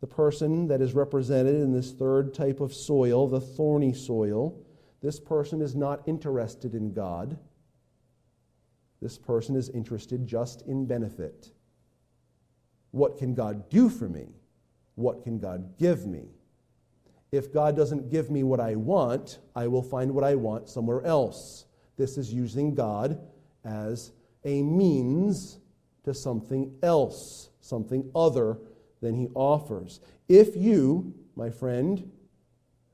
The 0.02 0.08
person 0.08 0.68
that 0.68 0.82
is 0.82 0.94
represented 0.94 1.56
in 1.56 1.72
this 1.72 1.94
third 1.94 2.34
type 2.34 2.60
of 2.60 2.74
soil, 2.74 3.26
the 3.26 3.40
thorny 3.40 3.94
soil, 3.94 4.62
this 5.02 5.18
person 5.18 5.62
is 5.62 5.78
not 5.78 6.06
interested 6.06 6.76
in 6.76 6.92
God. 6.92 7.40
This 9.02 9.18
person 9.18 9.56
is 9.56 9.70
interested 9.70 10.28
just 10.28 10.62
in 10.64 10.88
benefit. 10.88 11.52
What 12.92 13.18
can 13.18 13.34
God 13.34 13.70
do 13.70 13.88
for 13.88 14.10
me? 14.10 14.28
What 14.96 15.24
can 15.24 15.40
God 15.40 15.78
give 15.78 16.06
me? 16.06 16.26
If 17.34 17.52
God 17.52 17.76
doesn't 17.76 18.12
give 18.12 18.30
me 18.30 18.44
what 18.44 18.60
I 18.60 18.76
want, 18.76 19.40
I 19.56 19.66
will 19.66 19.82
find 19.82 20.14
what 20.14 20.24
I 20.24 20.36
want 20.36 20.70
somewhere 20.70 21.04
else. 21.04 21.66
This 21.98 22.16
is 22.16 22.32
using 22.32 22.76
God 22.76 23.20
as 23.66 24.12
a 24.46 24.62
means 24.62 25.58
to 26.04 26.14
something 26.14 26.78
else, 26.84 27.50
something 27.60 28.08
other 28.14 28.60
than 29.02 29.16
He 29.16 29.30
offers. 29.34 30.00
If 30.30 30.56
you, 30.56 31.12
my 31.36 31.50
friend, 31.50 32.12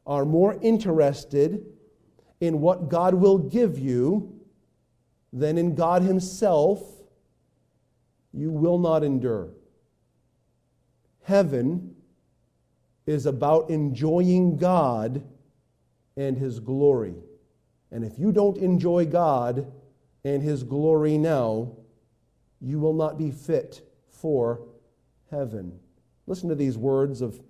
are 0.08 0.23
more 0.23 0.58
interested 0.62 1.65
in 2.39 2.62
what 2.62 2.88
God 2.88 3.15
will 3.15 3.39
give 3.39 3.78
you 3.78 4.39
than 5.34 5.58
in 5.58 5.75
God 5.75 6.02
Himself, 6.02 6.82
you 8.32 8.52
will 8.52 8.80
not 8.80 9.04
endure. 9.04 9.49
Heaven 11.23 11.97
is 13.10 13.26
about 13.26 13.72
enjoying 13.72 14.56
God 14.56 15.24
and 16.15 16.38
His 16.38 16.60
glory. 16.60 17.15
And 17.91 18.06
if 18.06 18.19
you 18.19 18.32
don't 18.32 18.58
enjoy 18.58 19.08
God 19.08 19.72
and 20.24 20.43
His 20.43 20.63
glory 20.63 21.17
now, 21.17 21.72
you 22.62 22.80
will 22.80 22.93
not 22.93 23.17
be 23.17 23.32
fit 23.32 23.82
for 24.12 24.62
heaven. 25.32 25.80
Listen 26.28 26.50
to 26.50 26.56
these 26.56 26.78
words 26.78 27.22
of 27.22 27.41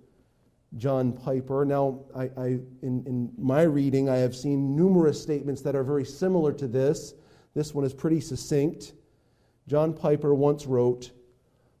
John 0.78 1.12
Piper. 1.12 1.66
Now, 1.66 2.00
I, 2.16 2.30
I, 2.38 2.46
in, 2.80 3.04
in 3.06 3.30
my 3.36 3.62
reading, 3.62 4.08
I 4.08 4.16
have 4.16 4.34
seen 4.34 4.74
numerous 4.74 5.20
statements 5.20 5.60
that 5.62 5.76
are 5.76 5.84
very 5.84 6.06
similar 6.06 6.54
to 6.54 6.68
this. 6.68 7.12
This 7.54 7.74
one 7.74 7.84
is 7.84 7.92
pretty 7.92 8.20
succinct. 8.20 8.94
John 9.68 9.92
Piper 9.92 10.32
once 10.34 10.64
wrote 10.66 11.10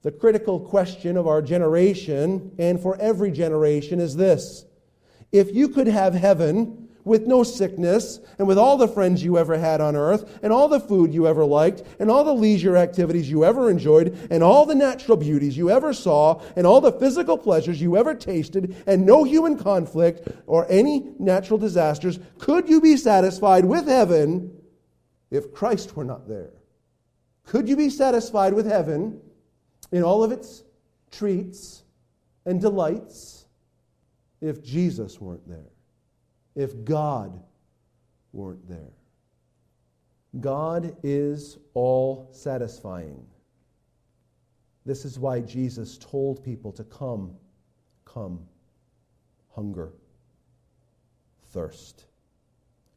The 0.02 0.12
critical 0.12 0.58
question 0.58 1.16
of 1.16 1.26
our 1.26 1.42
generation, 1.42 2.52
and 2.58 2.80
for 2.80 2.96
every 2.96 3.30
generation, 3.30 4.00
is 4.00 4.16
this 4.16 4.64
If 5.30 5.54
you 5.54 5.68
could 5.68 5.86
have 5.86 6.14
heaven, 6.14 6.88
with 7.04 7.26
no 7.26 7.42
sickness, 7.42 8.20
and 8.38 8.46
with 8.46 8.58
all 8.58 8.76
the 8.76 8.88
friends 8.88 9.24
you 9.24 9.38
ever 9.38 9.58
had 9.58 9.80
on 9.80 9.96
earth, 9.96 10.38
and 10.42 10.52
all 10.52 10.68
the 10.68 10.80
food 10.80 11.14
you 11.14 11.26
ever 11.26 11.44
liked, 11.44 11.82
and 11.98 12.10
all 12.10 12.24
the 12.24 12.34
leisure 12.34 12.76
activities 12.76 13.30
you 13.30 13.44
ever 13.44 13.70
enjoyed, 13.70 14.16
and 14.30 14.42
all 14.42 14.66
the 14.66 14.74
natural 14.74 15.16
beauties 15.16 15.56
you 15.56 15.70
ever 15.70 15.92
saw, 15.92 16.40
and 16.56 16.66
all 16.66 16.80
the 16.80 16.92
physical 16.92 17.38
pleasures 17.38 17.80
you 17.80 17.96
ever 17.96 18.14
tasted, 18.14 18.76
and 18.86 19.04
no 19.04 19.24
human 19.24 19.58
conflict 19.58 20.28
or 20.46 20.66
any 20.70 21.10
natural 21.18 21.58
disasters, 21.58 22.18
could 22.38 22.68
you 22.68 22.80
be 22.80 22.96
satisfied 22.96 23.64
with 23.64 23.86
heaven 23.86 24.52
if 25.30 25.52
Christ 25.52 25.96
were 25.96 26.04
not 26.04 26.28
there? 26.28 26.52
Could 27.44 27.68
you 27.68 27.76
be 27.76 27.90
satisfied 27.90 28.52
with 28.52 28.66
heaven 28.66 29.20
in 29.92 30.02
all 30.02 30.22
of 30.22 30.32
its 30.32 30.62
treats 31.10 31.82
and 32.46 32.60
delights 32.60 33.46
if 34.40 34.62
Jesus 34.62 35.20
weren't 35.20 35.46
there? 35.48 35.70
if 36.54 36.84
God 36.84 37.40
weren't 38.32 38.68
there. 38.68 38.92
God 40.40 40.96
is 41.02 41.58
all 41.74 42.28
satisfying. 42.32 43.26
This 44.86 45.04
is 45.04 45.18
why 45.18 45.40
Jesus 45.40 45.98
told 45.98 46.44
people 46.44 46.72
to 46.72 46.84
come, 46.84 47.34
come, 48.04 48.40
hunger, 49.54 49.92
thirst, 51.52 52.04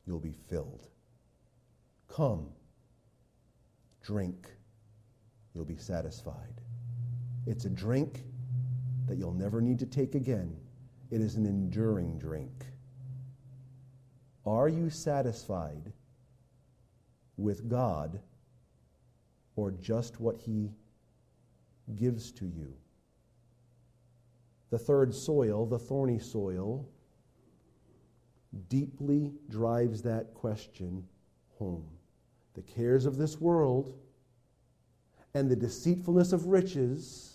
you'll 0.06 0.20
be 0.20 0.36
filled. 0.50 0.88
Come, 2.08 2.48
drink, 4.04 4.48
you'll 5.54 5.66
be 5.66 5.78
satisfied. 5.78 6.62
It's 7.46 7.66
a 7.66 7.70
drink 7.70 8.24
that 9.08 9.18
you'll 9.18 9.34
never 9.34 9.62
need 9.62 9.80
to 9.80 9.86
take 9.86 10.16
again. 10.16 10.56
It 11.12 11.22
is 11.22 11.36
an 11.36 11.46
enduring 11.46 12.18
drink. 12.18 12.66
Are 14.46 14.70
you 14.70 14.90
satisfied 14.90 15.92
with 17.38 17.70
God 17.70 18.20
or 19.56 19.72
just 19.72 20.20
what 20.20 20.38
He 20.38 20.72
gives 21.96 22.32
to 22.34 22.46
you? 22.46 22.74
The 24.70 24.80
third 24.80 25.14
soil, 25.14 25.66
the 25.66 25.80
thorny 25.80 26.20
soil, 26.20 26.88
deeply 28.70 29.34
drives 29.50 30.02
that 30.04 30.34
question 30.34 31.06
home. 31.60 31.86
The 32.56 32.62
cares 32.62 33.06
of 33.06 33.18
this 33.18 33.40
world 33.40 33.94
and 35.34 35.50
the 35.50 35.56
deceitfulness 35.56 36.34
of 36.34 36.48
riches 36.48 37.33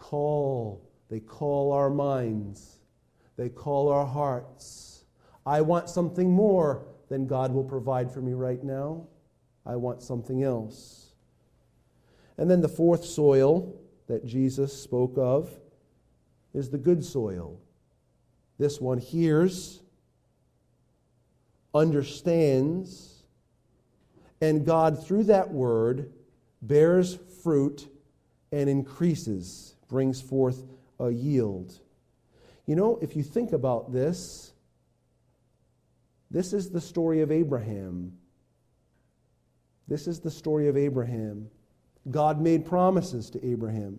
call, 0.00 0.82
they 1.08 1.20
call 1.20 1.72
our 1.72 1.90
minds, 1.90 2.80
they 3.36 3.48
call 3.48 3.88
our 3.88 4.06
hearts 4.06 4.90
I 5.46 5.62
want 5.62 5.88
something 5.88 6.30
more 6.30 6.86
than 7.08 7.26
God 7.26 7.52
will 7.52 7.64
provide 7.64 8.12
for 8.12 8.20
me 8.20 8.34
right 8.34 8.62
now. 8.62 9.06
I 9.66 9.76
want 9.76 10.02
something 10.02 10.42
else. 10.42 11.14
And 12.38 12.50
then 12.50 12.60
the 12.60 12.68
fourth 12.68 13.04
soil 13.04 13.74
that 14.06 14.24
Jesus 14.24 14.72
spoke 14.72 15.14
of 15.16 15.50
is 16.54 16.70
the 16.70 16.78
good 16.78 17.04
soil. 17.04 17.60
This 18.58 18.80
one 18.80 18.98
hears, 18.98 19.80
understands, 21.74 23.24
and 24.40 24.64
God, 24.64 25.04
through 25.04 25.24
that 25.24 25.50
word, 25.50 26.12
bears 26.62 27.18
fruit 27.42 27.88
and 28.52 28.68
increases, 28.68 29.74
brings 29.90 30.22
forth 30.22 30.64
a 30.98 31.10
yield. 31.10 31.78
You 32.66 32.76
know, 32.76 32.98
if 33.02 33.16
you 33.16 33.22
think 33.22 33.52
about 33.52 33.92
this, 33.92 34.52
this 36.30 36.52
is 36.52 36.70
the 36.70 36.80
story 36.80 37.20
of 37.20 37.32
Abraham. 37.32 38.12
This 39.88 40.06
is 40.06 40.20
the 40.20 40.30
story 40.30 40.68
of 40.68 40.76
Abraham. 40.76 41.50
God 42.10 42.40
made 42.40 42.64
promises 42.64 43.28
to 43.30 43.44
Abraham, 43.44 43.98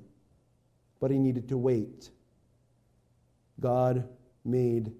but 1.00 1.12
he 1.12 1.20
needed 1.20 1.50
to 1.50 1.58
wait. 1.58 2.10
God 3.60 4.08
made 4.46 4.94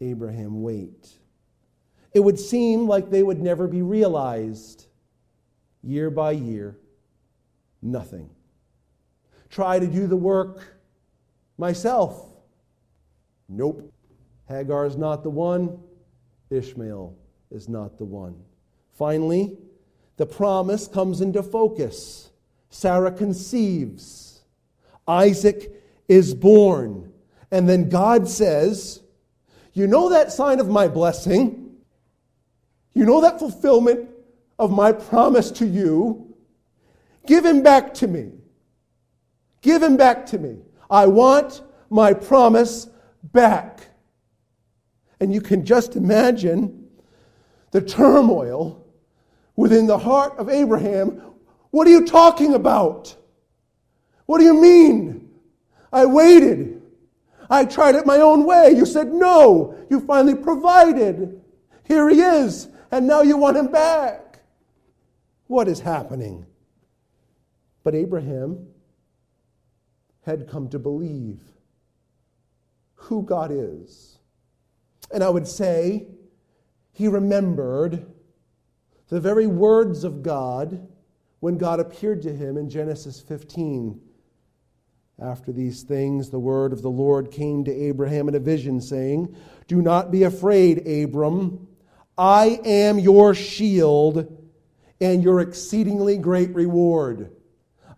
Abraham 0.00 0.62
wait. 0.62 1.18
It 2.12 2.20
would 2.20 2.38
seem 2.38 2.86
like 2.86 3.10
they 3.10 3.22
would 3.22 3.40
never 3.40 3.66
be 3.66 3.82
realized. 3.82 4.86
Year 5.82 6.10
by 6.10 6.32
year, 6.32 6.78
nothing. 7.82 8.30
Try 9.54 9.78
to 9.78 9.86
do 9.86 10.08
the 10.08 10.16
work 10.16 10.80
myself. 11.58 12.26
Nope. 13.48 13.88
Hagar 14.48 14.84
is 14.84 14.96
not 14.96 15.22
the 15.22 15.30
one. 15.30 15.78
Ishmael 16.50 17.16
is 17.52 17.68
not 17.68 17.96
the 17.96 18.04
one. 18.04 18.34
Finally, 18.98 19.56
the 20.16 20.26
promise 20.26 20.88
comes 20.88 21.20
into 21.20 21.40
focus. 21.40 22.32
Sarah 22.68 23.12
conceives, 23.12 24.42
Isaac 25.06 25.70
is 26.08 26.34
born. 26.34 27.12
And 27.52 27.68
then 27.68 27.88
God 27.88 28.28
says, 28.28 29.04
You 29.72 29.86
know 29.86 30.08
that 30.08 30.32
sign 30.32 30.58
of 30.58 30.68
my 30.68 30.88
blessing? 30.88 31.76
You 32.92 33.04
know 33.04 33.20
that 33.20 33.38
fulfillment 33.38 34.10
of 34.58 34.72
my 34.72 34.90
promise 34.90 35.52
to 35.52 35.64
you? 35.64 36.34
Give 37.24 37.44
him 37.44 37.62
back 37.62 37.94
to 37.94 38.08
me. 38.08 38.32
Give 39.64 39.82
him 39.82 39.96
back 39.96 40.26
to 40.26 40.38
me. 40.38 40.58
I 40.90 41.06
want 41.06 41.62
my 41.88 42.12
promise 42.12 42.86
back. 43.22 43.88
And 45.20 45.32
you 45.32 45.40
can 45.40 45.64
just 45.64 45.96
imagine 45.96 46.86
the 47.70 47.80
turmoil 47.80 48.86
within 49.56 49.86
the 49.86 49.96
heart 49.96 50.36
of 50.36 50.50
Abraham. 50.50 51.22
What 51.70 51.86
are 51.86 51.90
you 51.90 52.04
talking 52.04 52.52
about? 52.52 53.16
What 54.26 54.36
do 54.36 54.44
you 54.44 54.60
mean? 54.60 55.30
I 55.90 56.04
waited. 56.04 56.82
I 57.48 57.64
tried 57.64 57.94
it 57.94 58.04
my 58.04 58.18
own 58.18 58.44
way. 58.44 58.72
You 58.76 58.84
said 58.84 59.14
no. 59.14 59.78
You 59.88 60.00
finally 60.00 60.34
provided. 60.34 61.40
Here 61.84 62.10
he 62.10 62.20
is, 62.20 62.68
and 62.90 63.06
now 63.06 63.22
you 63.22 63.38
want 63.38 63.56
him 63.56 63.68
back. 63.68 64.40
What 65.46 65.68
is 65.68 65.80
happening? 65.80 66.44
But 67.82 67.94
Abraham 67.94 68.73
had 70.24 70.48
come 70.48 70.68
to 70.68 70.78
believe 70.78 71.40
who 72.94 73.22
God 73.22 73.50
is 73.52 74.14
and 75.12 75.22
I 75.22 75.28
would 75.28 75.46
say 75.46 76.06
he 76.92 77.08
remembered 77.08 78.06
the 79.08 79.20
very 79.20 79.46
words 79.46 80.04
of 80.04 80.22
God 80.22 80.88
when 81.40 81.58
God 81.58 81.80
appeared 81.80 82.22
to 82.22 82.34
him 82.34 82.56
in 82.56 82.70
Genesis 82.70 83.20
15. 83.20 84.00
After 85.22 85.52
these 85.52 85.82
things, 85.82 86.30
the 86.30 86.40
word 86.40 86.72
of 86.72 86.82
the 86.82 86.90
Lord 86.90 87.30
came 87.30 87.64
to 87.64 87.72
Abraham 87.72 88.28
in 88.28 88.34
a 88.34 88.40
vision, 88.40 88.80
saying, 88.80 89.36
Do 89.68 89.80
not 89.80 90.10
be 90.10 90.24
afraid, 90.24 90.86
Abram. 90.88 91.68
I 92.18 92.60
am 92.64 92.98
your 92.98 93.34
shield 93.34 94.36
and 95.00 95.22
your 95.22 95.40
exceedingly 95.40 96.16
great 96.16 96.52
reward. 96.54 97.30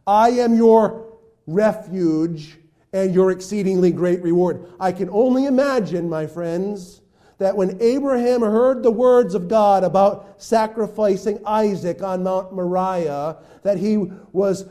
I 0.06 0.30
am 0.30 0.54
your 0.54 1.05
refuge 1.46 2.58
and 2.92 3.14
your 3.14 3.30
exceedingly 3.30 3.92
great 3.92 4.22
reward. 4.22 4.66
I 4.80 4.92
can 4.92 5.10
only 5.10 5.46
imagine, 5.46 6.08
my 6.08 6.26
friends, 6.26 7.02
that 7.38 7.56
when 7.56 7.80
Abraham 7.82 8.40
heard 8.40 8.82
the 8.82 8.90
words 8.90 9.34
of 9.34 9.48
God 9.48 9.84
about 9.84 10.40
sacrificing 10.42 11.40
Isaac 11.44 12.02
on 12.02 12.22
Mount 12.22 12.54
Moriah, 12.54 13.36
that 13.62 13.78
he 13.78 13.96
was 14.32 14.66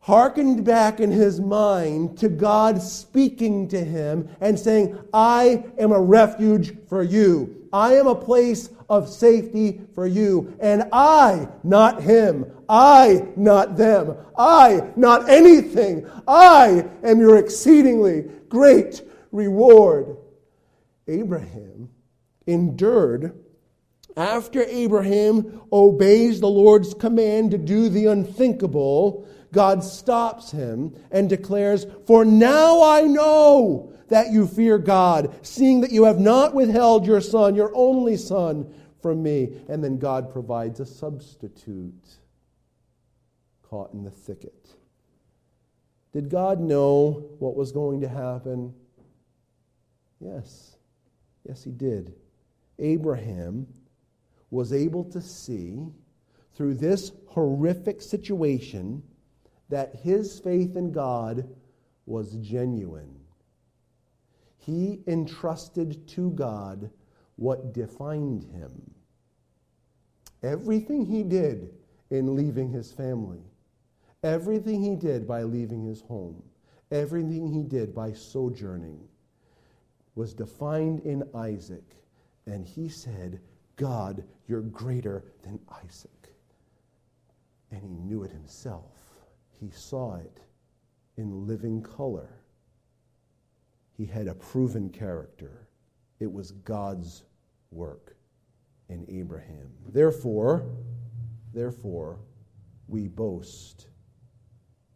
hearkened 0.00 0.64
back 0.64 1.00
in 1.00 1.10
his 1.10 1.38
mind 1.38 2.16
to 2.18 2.30
God 2.30 2.80
speaking 2.80 3.68
to 3.68 3.84
him 3.84 4.30
and 4.40 4.58
saying, 4.58 4.98
I 5.12 5.64
am 5.78 5.92
a 5.92 6.00
refuge 6.00 6.74
for 6.88 7.02
you. 7.02 7.57
I 7.72 7.94
am 7.94 8.06
a 8.06 8.14
place 8.14 8.70
of 8.88 9.08
safety 9.08 9.80
for 9.94 10.06
you. 10.06 10.54
And 10.60 10.84
I, 10.92 11.48
not 11.62 12.02
him. 12.02 12.46
I, 12.68 13.26
not 13.36 13.76
them. 13.76 14.16
I, 14.36 14.90
not 14.96 15.28
anything. 15.28 16.08
I 16.26 16.86
am 17.02 17.20
your 17.20 17.36
exceedingly 17.38 18.26
great 18.48 19.02
reward. 19.32 20.16
Abraham 21.06 21.90
endured 22.46 23.34
after 24.18 24.64
Abraham 24.64 25.62
obeys 25.72 26.40
the 26.40 26.48
Lord's 26.48 26.92
command 26.92 27.52
to 27.52 27.58
do 27.58 27.88
the 27.88 28.06
unthinkable. 28.06 29.28
God 29.52 29.84
stops 29.84 30.50
him 30.50 30.94
and 31.12 31.28
declares, 31.28 31.86
For 32.06 32.24
now 32.24 32.82
I 32.82 33.02
know 33.02 33.92
that 34.08 34.30
you 34.30 34.46
fear 34.46 34.78
God, 34.78 35.34
seeing 35.46 35.80
that 35.82 35.92
you 35.92 36.04
have 36.04 36.18
not 36.18 36.54
withheld 36.54 37.06
your 37.06 37.20
son, 37.20 37.54
your 37.54 37.72
only 37.74 38.16
son, 38.16 38.72
from 39.00 39.22
me. 39.22 39.60
And 39.68 39.82
then 39.82 39.98
God 39.98 40.32
provides 40.32 40.80
a 40.80 40.86
substitute 40.86 42.18
caught 43.62 43.92
in 43.92 44.02
the 44.02 44.10
thicket. 44.10 44.74
Did 46.12 46.30
God 46.30 46.58
know 46.58 47.28
what 47.38 47.54
was 47.54 47.70
going 47.70 48.00
to 48.00 48.08
happen? 48.08 48.74
Yes. 50.20 50.76
Yes, 51.46 51.62
he 51.62 51.70
did. 51.70 52.14
Abraham 52.78 53.66
was 54.50 54.72
able 54.72 55.04
to 55.04 55.20
see 55.20 55.86
through 56.54 56.74
this 56.74 57.12
horrific 57.28 58.00
situation 58.00 59.02
that 59.68 59.94
his 59.96 60.40
faith 60.40 60.76
in 60.76 60.92
God 60.92 61.48
was 62.06 62.36
genuine. 62.36 63.14
He 64.68 65.00
entrusted 65.06 66.06
to 66.08 66.30
God 66.32 66.90
what 67.36 67.72
defined 67.72 68.44
him. 68.52 68.70
Everything 70.42 71.06
he 71.06 71.22
did 71.22 71.70
in 72.10 72.36
leaving 72.36 72.68
his 72.68 72.92
family, 72.92 73.40
everything 74.22 74.82
he 74.82 74.94
did 74.94 75.26
by 75.26 75.42
leaving 75.42 75.86
his 75.86 76.02
home, 76.02 76.42
everything 76.90 77.50
he 77.50 77.62
did 77.62 77.94
by 77.94 78.12
sojourning 78.12 79.00
was 80.14 80.34
defined 80.34 81.00
in 81.00 81.26
Isaac. 81.34 81.94
And 82.44 82.62
he 82.62 82.90
said, 82.90 83.40
God, 83.76 84.22
you're 84.48 84.60
greater 84.60 85.24
than 85.42 85.58
Isaac. 85.82 86.34
And 87.70 87.82
he 87.82 87.94
knew 87.94 88.22
it 88.22 88.32
himself. 88.32 88.98
He 89.58 89.70
saw 89.70 90.16
it 90.16 90.40
in 91.16 91.46
living 91.46 91.80
color. 91.80 92.37
He 93.98 94.06
had 94.06 94.28
a 94.28 94.34
proven 94.34 94.90
character. 94.90 95.66
It 96.20 96.32
was 96.32 96.52
God's 96.52 97.24
work 97.72 98.16
in 98.88 99.04
Abraham. 99.08 99.70
Therefore, 99.88 100.64
therefore, 101.52 102.20
we 102.86 103.08
boast 103.08 103.88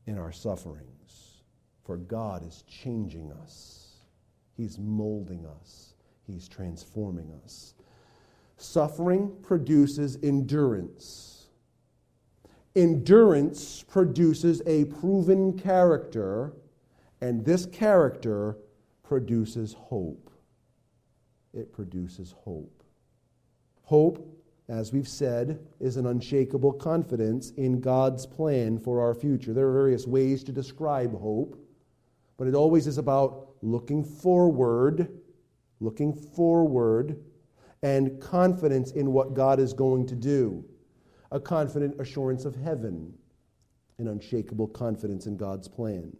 in 0.07 0.19
our 0.19 0.31
sufferings, 0.31 1.43
for 1.85 1.97
God 1.97 2.47
is 2.47 2.63
changing 2.69 3.33
us. 3.33 3.97
He's 4.57 4.79
molding 4.79 5.47
us. 5.47 5.95
He's 6.25 6.49
transforming 6.49 7.33
us. 7.45 7.75
Suffering 8.57 9.35
produces 9.43 10.17
endurance. 10.23 11.49
Endurance 12.77 13.83
produces 13.83 14.63
a 14.65 14.85
proven 14.85 15.59
character, 15.59 16.53
and 17.21 17.45
this 17.45 17.67
character 17.67 18.57
produces 19.13 19.75
hope. 19.75 20.31
It 21.53 21.71
produces 21.71 22.35
hope. 22.45 22.83
Hope, 23.83 24.27
as 24.71 24.91
we've 24.91 25.07
said, 25.07 25.61
is 25.81 25.99
an 25.99 26.07
unshakable 26.07 26.73
confidence 26.73 27.51
in 27.59 27.83
God's 27.83 28.25
plan 28.25 28.79
for 28.79 29.03
our 29.03 29.13
future. 29.13 29.53
There 29.53 29.69
are 29.69 29.75
various 29.75 30.07
ways 30.07 30.43
to 30.45 30.51
describe 30.53 31.13
hope, 31.21 31.63
but 32.39 32.49
it 32.49 32.55
always 32.55 32.87
is 32.87 32.97
about 32.97 33.51
looking 33.61 34.03
forward, 34.03 35.09
looking 35.81 36.15
forward, 36.15 37.23
and 37.83 38.19
confidence 38.19 38.93
in 38.93 39.13
what 39.13 39.35
God 39.35 39.61
is 39.61 39.75
going 39.75 40.07
to 40.07 40.17
do. 40.17 40.65
A 41.33 41.39
confident 41.39 42.01
assurance 42.01 42.47
of 42.47 42.57
heaven, 42.57 43.13
an 43.99 44.09
unshakable 44.09 44.69
confidence 44.69 45.27
in 45.27 45.37
God's 45.37 45.69
plan. 45.69 46.17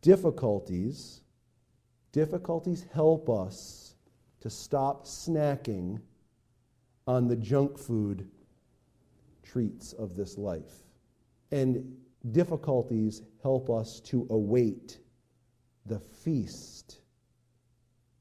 Difficulties 0.00 1.20
Difficulties 2.16 2.86
help 2.94 3.28
us 3.28 3.94
to 4.40 4.48
stop 4.48 5.04
snacking 5.04 6.00
on 7.06 7.28
the 7.28 7.36
junk 7.36 7.78
food 7.78 8.26
treats 9.42 9.92
of 9.92 10.16
this 10.16 10.38
life. 10.38 10.86
And 11.52 11.94
difficulties 12.32 13.20
help 13.42 13.68
us 13.68 14.00
to 14.00 14.26
await 14.30 14.98
the 15.84 16.00
feast 16.00 17.00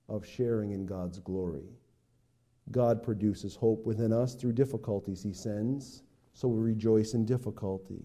of 0.10 0.25
sharing 0.25 0.71
in 0.71 0.86
God's 0.86 1.21
glory. 1.21 1.69
God 2.71 3.01
produces 3.01 3.55
hope 3.55 3.86
within 3.86 4.12
us 4.12 4.36
through 4.36 4.51
difficulties 4.51 5.23
he 5.23 5.31
sends, 5.31 6.03
so 6.34 6.49
we 6.49 6.62
rejoice 6.62 7.13
in 7.13 7.23
difficulty. 7.23 8.03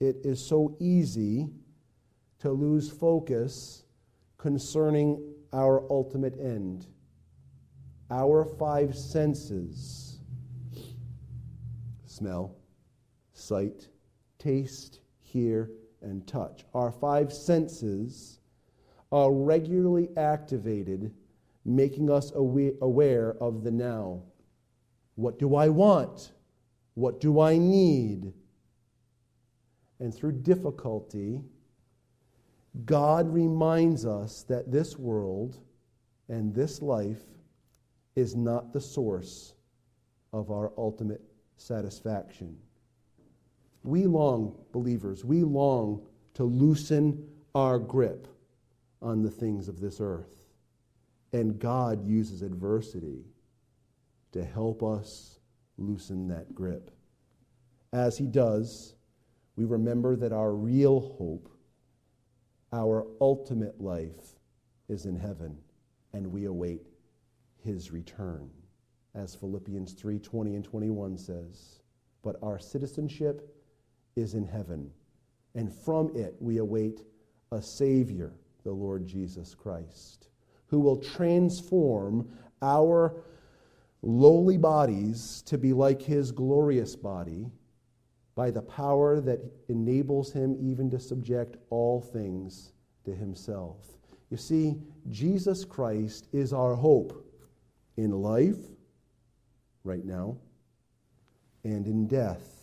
It 0.00 0.16
is 0.22 0.38
so 0.38 0.76
easy 0.78 1.48
to 2.40 2.50
lose 2.50 2.90
focus 2.90 3.84
concerning 4.42 5.22
our 5.52 5.84
ultimate 5.88 6.36
end. 6.40 6.88
Our 8.10 8.44
five 8.44 8.92
senses 8.96 10.18
smell, 12.06 12.56
sight, 13.32 13.86
taste, 14.40 14.98
hear, 15.20 15.70
and 16.02 16.26
touch. 16.26 16.64
Our 16.74 16.90
five 16.90 17.32
senses 17.32 18.40
are 19.12 19.32
regularly 19.32 20.08
activated, 20.16 21.14
making 21.64 22.10
us 22.10 22.32
aware 22.34 23.34
of 23.40 23.62
the 23.62 23.70
now. 23.70 24.24
What 25.14 25.38
do 25.38 25.54
I 25.54 25.68
want? 25.68 26.32
What 26.94 27.20
do 27.20 27.38
I 27.40 27.58
need? 27.58 28.32
And 30.00 30.12
through 30.12 30.32
difficulty, 30.32 31.44
God 32.84 33.32
reminds 33.32 34.06
us 34.06 34.44
that 34.44 34.70
this 34.70 34.98
world 34.98 35.58
and 36.28 36.54
this 36.54 36.80
life 36.80 37.22
is 38.16 38.34
not 38.34 38.72
the 38.72 38.80
source 38.80 39.54
of 40.32 40.50
our 40.50 40.72
ultimate 40.78 41.22
satisfaction. 41.56 42.56
We 43.84 44.06
long, 44.06 44.56
believers, 44.72 45.24
we 45.24 45.42
long 45.42 46.06
to 46.34 46.44
loosen 46.44 47.28
our 47.54 47.78
grip 47.78 48.26
on 49.02 49.22
the 49.22 49.30
things 49.30 49.68
of 49.68 49.80
this 49.80 50.00
earth. 50.00 50.46
And 51.32 51.58
God 51.58 52.06
uses 52.06 52.42
adversity 52.42 53.24
to 54.32 54.44
help 54.44 54.82
us 54.82 55.40
loosen 55.76 56.28
that 56.28 56.54
grip. 56.54 56.90
As 57.92 58.16
He 58.16 58.26
does, 58.26 58.94
we 59.56 59.64
remember 59.64 60.16
that 60.16 60.32
our 60.32 60.54
real 60.54 61.00
hope 61.00 61.51
our 62.72 63.06
ultimate 63.20 63.80
life 63.80 64.36
is 64.88 65.06
in 65.06 65.16
heaven, 65.16 65.56
and 66.12 66.26
we 66.26 66.46
await 66.46 66.88
his 67.62 67.90
return. 67.90 68.50
As 69.14 69.34
Philippians 69.34 69.92
3 69.92 70.18
20 70.18 70.54
and 70.54 70.64
21 70.64 71.18
says, 71.18 71.80
but 72.22 72.36
our 72.42 72.58
citizenship 72.58 73.54
is 74.16 74.34
in 74.34 74.46
heaven, 74.46 74.90
and 75.54 75.72
from 75.72 76.14
it 76.16 76.34
we 76.40 76.58
await 76.58 77.02
a 77.50 77.60
Savior, 77.60 78.32
the 78.64 78.72
Lord 78.72 79.06
Jesus 79.06 79.54
Christ, 79.54 80.28
who 80.66 80.80
will 80.80 80.96
transform 80.96 82.28
our 82.62 83.14
lowly 84.02 84.56
bodies 84.56 85.42
to 85.46 85.58
be 85.58 85.72
like 85.72 86.00
his 86.00 86.32
glorious 86.32 86.96
body 86.96 87.50
by 88.34 88.50
the 88.50 88.62
power 88.62 89.20
that 89.20 89.40
enables 89.68 90.32
him 90.32 90.56
even 90.60 90.90
to 90.90 90.98
subject 90.98 91.56
all 91.70 92.00
things 92.00 92.72
to 93.04 93.14
himself. 93.14 93.76
You 94.30 94.36
see, 94.36 94.76
Jesus 95.10 95.64
Christ 95.64 96.28
is 96.32 96.52
our 96.52 96.74
hope 96.74 97.26
in 97.96 98.10
life, 98.10 98.56
right 99.84 100.04
now, 100.04 100.38
and 101.64 101.86
in 101.86 102.06
death. 102.06 102.62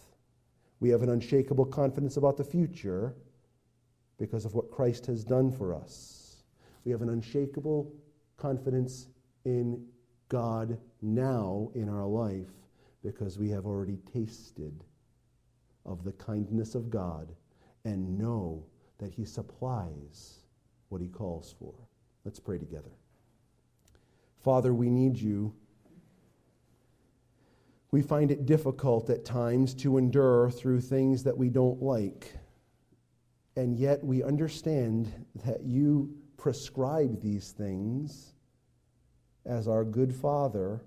We 0.80 0.89
have 0.89 1.03
an 1.03 1.09
unshakable 1.09 1.65
confidence 1.65 2.17
about 2.17 2.38
the 2.38 2.43
future 2.43 3.13
because 4.17 4.45
of 4.45 4.55
what 4.55 4.72
Christ 4.72 5.05
has 5.05 5.24
done 5.24 5.51
for 5.51 5.76
us. 5.76 6.43
We 6.86 6.91
have 6.91 7.01
an 7.01 7.09
unshakable 7.09 7.93
confidence 8.38 9.07
in 9.45 9.86
God 10.30 10.80
now 11.01 11.70
in 11.76 11.89
our 11.89 12.05
life 12.05 12.49
because 13.03 13.38
we 13.38 13.49
have 13.49 13.65
already 13.65 13.97
tasted 14.11 14.84
of 15.89 16.05
the 16.05 16.13
kindness 16.13 16.75
of 16.75 16.89
God 16.89 17.35
and 17.83 18.17
know 18.17 18.63
that 18.99 19.13
He 19.13 19.25
supplies 19.25 20.39
what 20.89 21.01
He 21.01 21.07
calls 21.07 21.53
for. 21.59 21.73
Let's 22.23 22.39
pray 22.39 22.57
together. 22.57 22.91
Father, 24.39 24.73
we 24.73 24.89
need 24.89 25.17
you 25.17 25.53
We 27.91 28.01
find 28.03 28.29
it 28.29 28.45
difficult 28.45 29.09
at 29.09 29.25
times 29.25 29.73
to 29.75 29.97
endure 29.97 30.51
through 30.51 30.81
things 30.81 31.23
that 31.23 31.37
we 31.37 31.49
don't 31.49 31.81
like. 31.81 32.35
And 33.55 33.75
yet 33.75 34.03
we 34.03 34.23
understand 34.23 35.25
that 35.43 35.63
you 35.63 36.15
prescribe 36.37 37.21
these 37.21 37.51
things 37.51 38.33
as 39.45 39.67
our 39.67 39.83
good 39.83 40.13
Father 40.13 40.83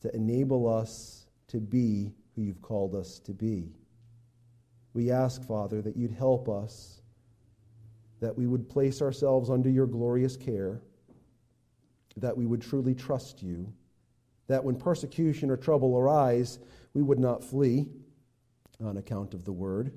to 0.00 0.14
enable 0.14 0.68
us 0.68 1.26
to 1.46 1.60
be 1.60 2.12
who 2.34 2.42
you've 2.42 2.62
called 2.62 2.94
us 2.94 3.20
to 3.20 3.32
be. 3.32 3.72
We 4.94 5.10
ask, 5.10 5.44
Father, 5.44 5.80
that 5.82 5.96
you'd 5.96 6.12
help 6.12 6.48
us, 6.48 7.00
that 8.20 8.36
we 8.36 8.46
would 8.46 8.68
place 8.68 9.00
ourselves 9.00 9.50
under 9.50 9.70
your 9.70 9.86
glorious 9.86 10.36
care, 10.36 10.80
that 12.16 12.36
we 12.36 12.46
would 12.46 12.60
truly 12.60 12.94
trust 12.94 13.42
you, 13.42 13.72
that 14.48 14.64
when 14.64 14.76
persecution 14.76 15.50
or 15.50 15.56
trouble 15.56 15.96
arise, 15.96 16.58
we 16.92 17.02
would 17.02 17.20
not 17.20 17.44
flee 17.44 17.88
on 18.82 18.96
account 18.96 19.32
of 19.32 19.44
the 19.44 19.52
word 19.52 19.92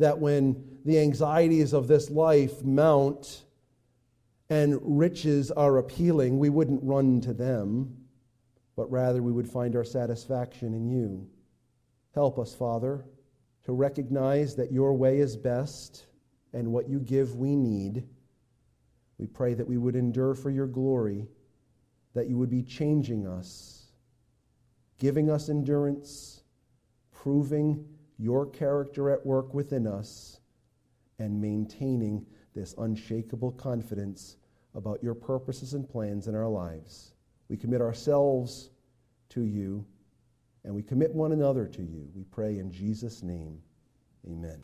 that 0.00 0.18
when 0.18 0.78
the 0.86 0.98
anxieties 0.98 1.74
of 1.74 1.86
this 1.86 2.10
life 2.10 2.64
mount 2.64 3.44
and 4.48 4.78
riches 4.82 5.50
are 5.50 5.76
appealing, 5.76 6.38
we 6.38 6.48
wouldn't 6.48 6.82
run 6.82 7.20
to 7.20 7.34
them, 7.34 7.96
but 8.76 8.90
rather 8.90 9.22
we 9.22 9.30
would 9.30 9.48
find 9.48 9.76
our 9.76 9.84
satisfaction 9.84 10.72
in 10.72 10.88
you. 10.88 11.28
Help 12.14 12.38
us, 12.38 12.54
Father, 12.54 13.04
to 13.64 13.72
recognize 13.72 14.56
that 14.56 14.72
your 14.72 14.94
way 14.94 15.18
is 15.18 15.36
best 15.36 16.06
and 16.52 16.72
what 16.72 16.88
you 16.88 16.98
give 17.00 17.36
we 17.36 17.54
need. 17.56 18.04
We 19.18 19.26
pray 19.26 19.54
that 19.54 19.66
we 19.66 19.76
would 19.76 19.96
endure 19.96 20.34
for 20.34 20.50
your 20.50 20.66
glory, 20.66 21.28
that 22.14 22.28
you 22.28 22.38
would 22.38 22.50
be 22.50 22.62
changing 22.62 23.26
us, 23.26 23.92
giving 24.98 25.30
us 25.30 25.48
endurance, 25.48 26.42
proving 27.12 27.84
your 28.18 28.46
character 28.46 29.10
at 29.10 29.24
work 29.24 29.54
within 29.54 29.86
us 29.86 30.40
and 31.18 31.40
maintaining 31.40 32.24
this 32.54 32.74
unshakable 32.78 33.52
confidence 33.52 34.36
about 34.74 35.02
your 35.02 35.14
purposes 35.14 35.74
and 35.74 35.88
plans 35.88 36.28
in 36.28 36.34
our 36.34 36.48
lives. 36.48 37.14
We 37.48 37.56
commit 37.56 37.80
ourselves 37.80 38.70
to 39.30 39.42
you 39.42 39.84
and 40.64 40.74
we 40.74 40.82
commit 40.82 41.14
one 41.14 41.32
another 41.32 41.66
to 41.66 41.82
you. 41.82 42.08
We 42.14 42.24
pray 42.24 42.58
in 42.58 42.70
Jesus' 42.70 43.22
name. 43.22 43.60
Amen. 44.26 44.62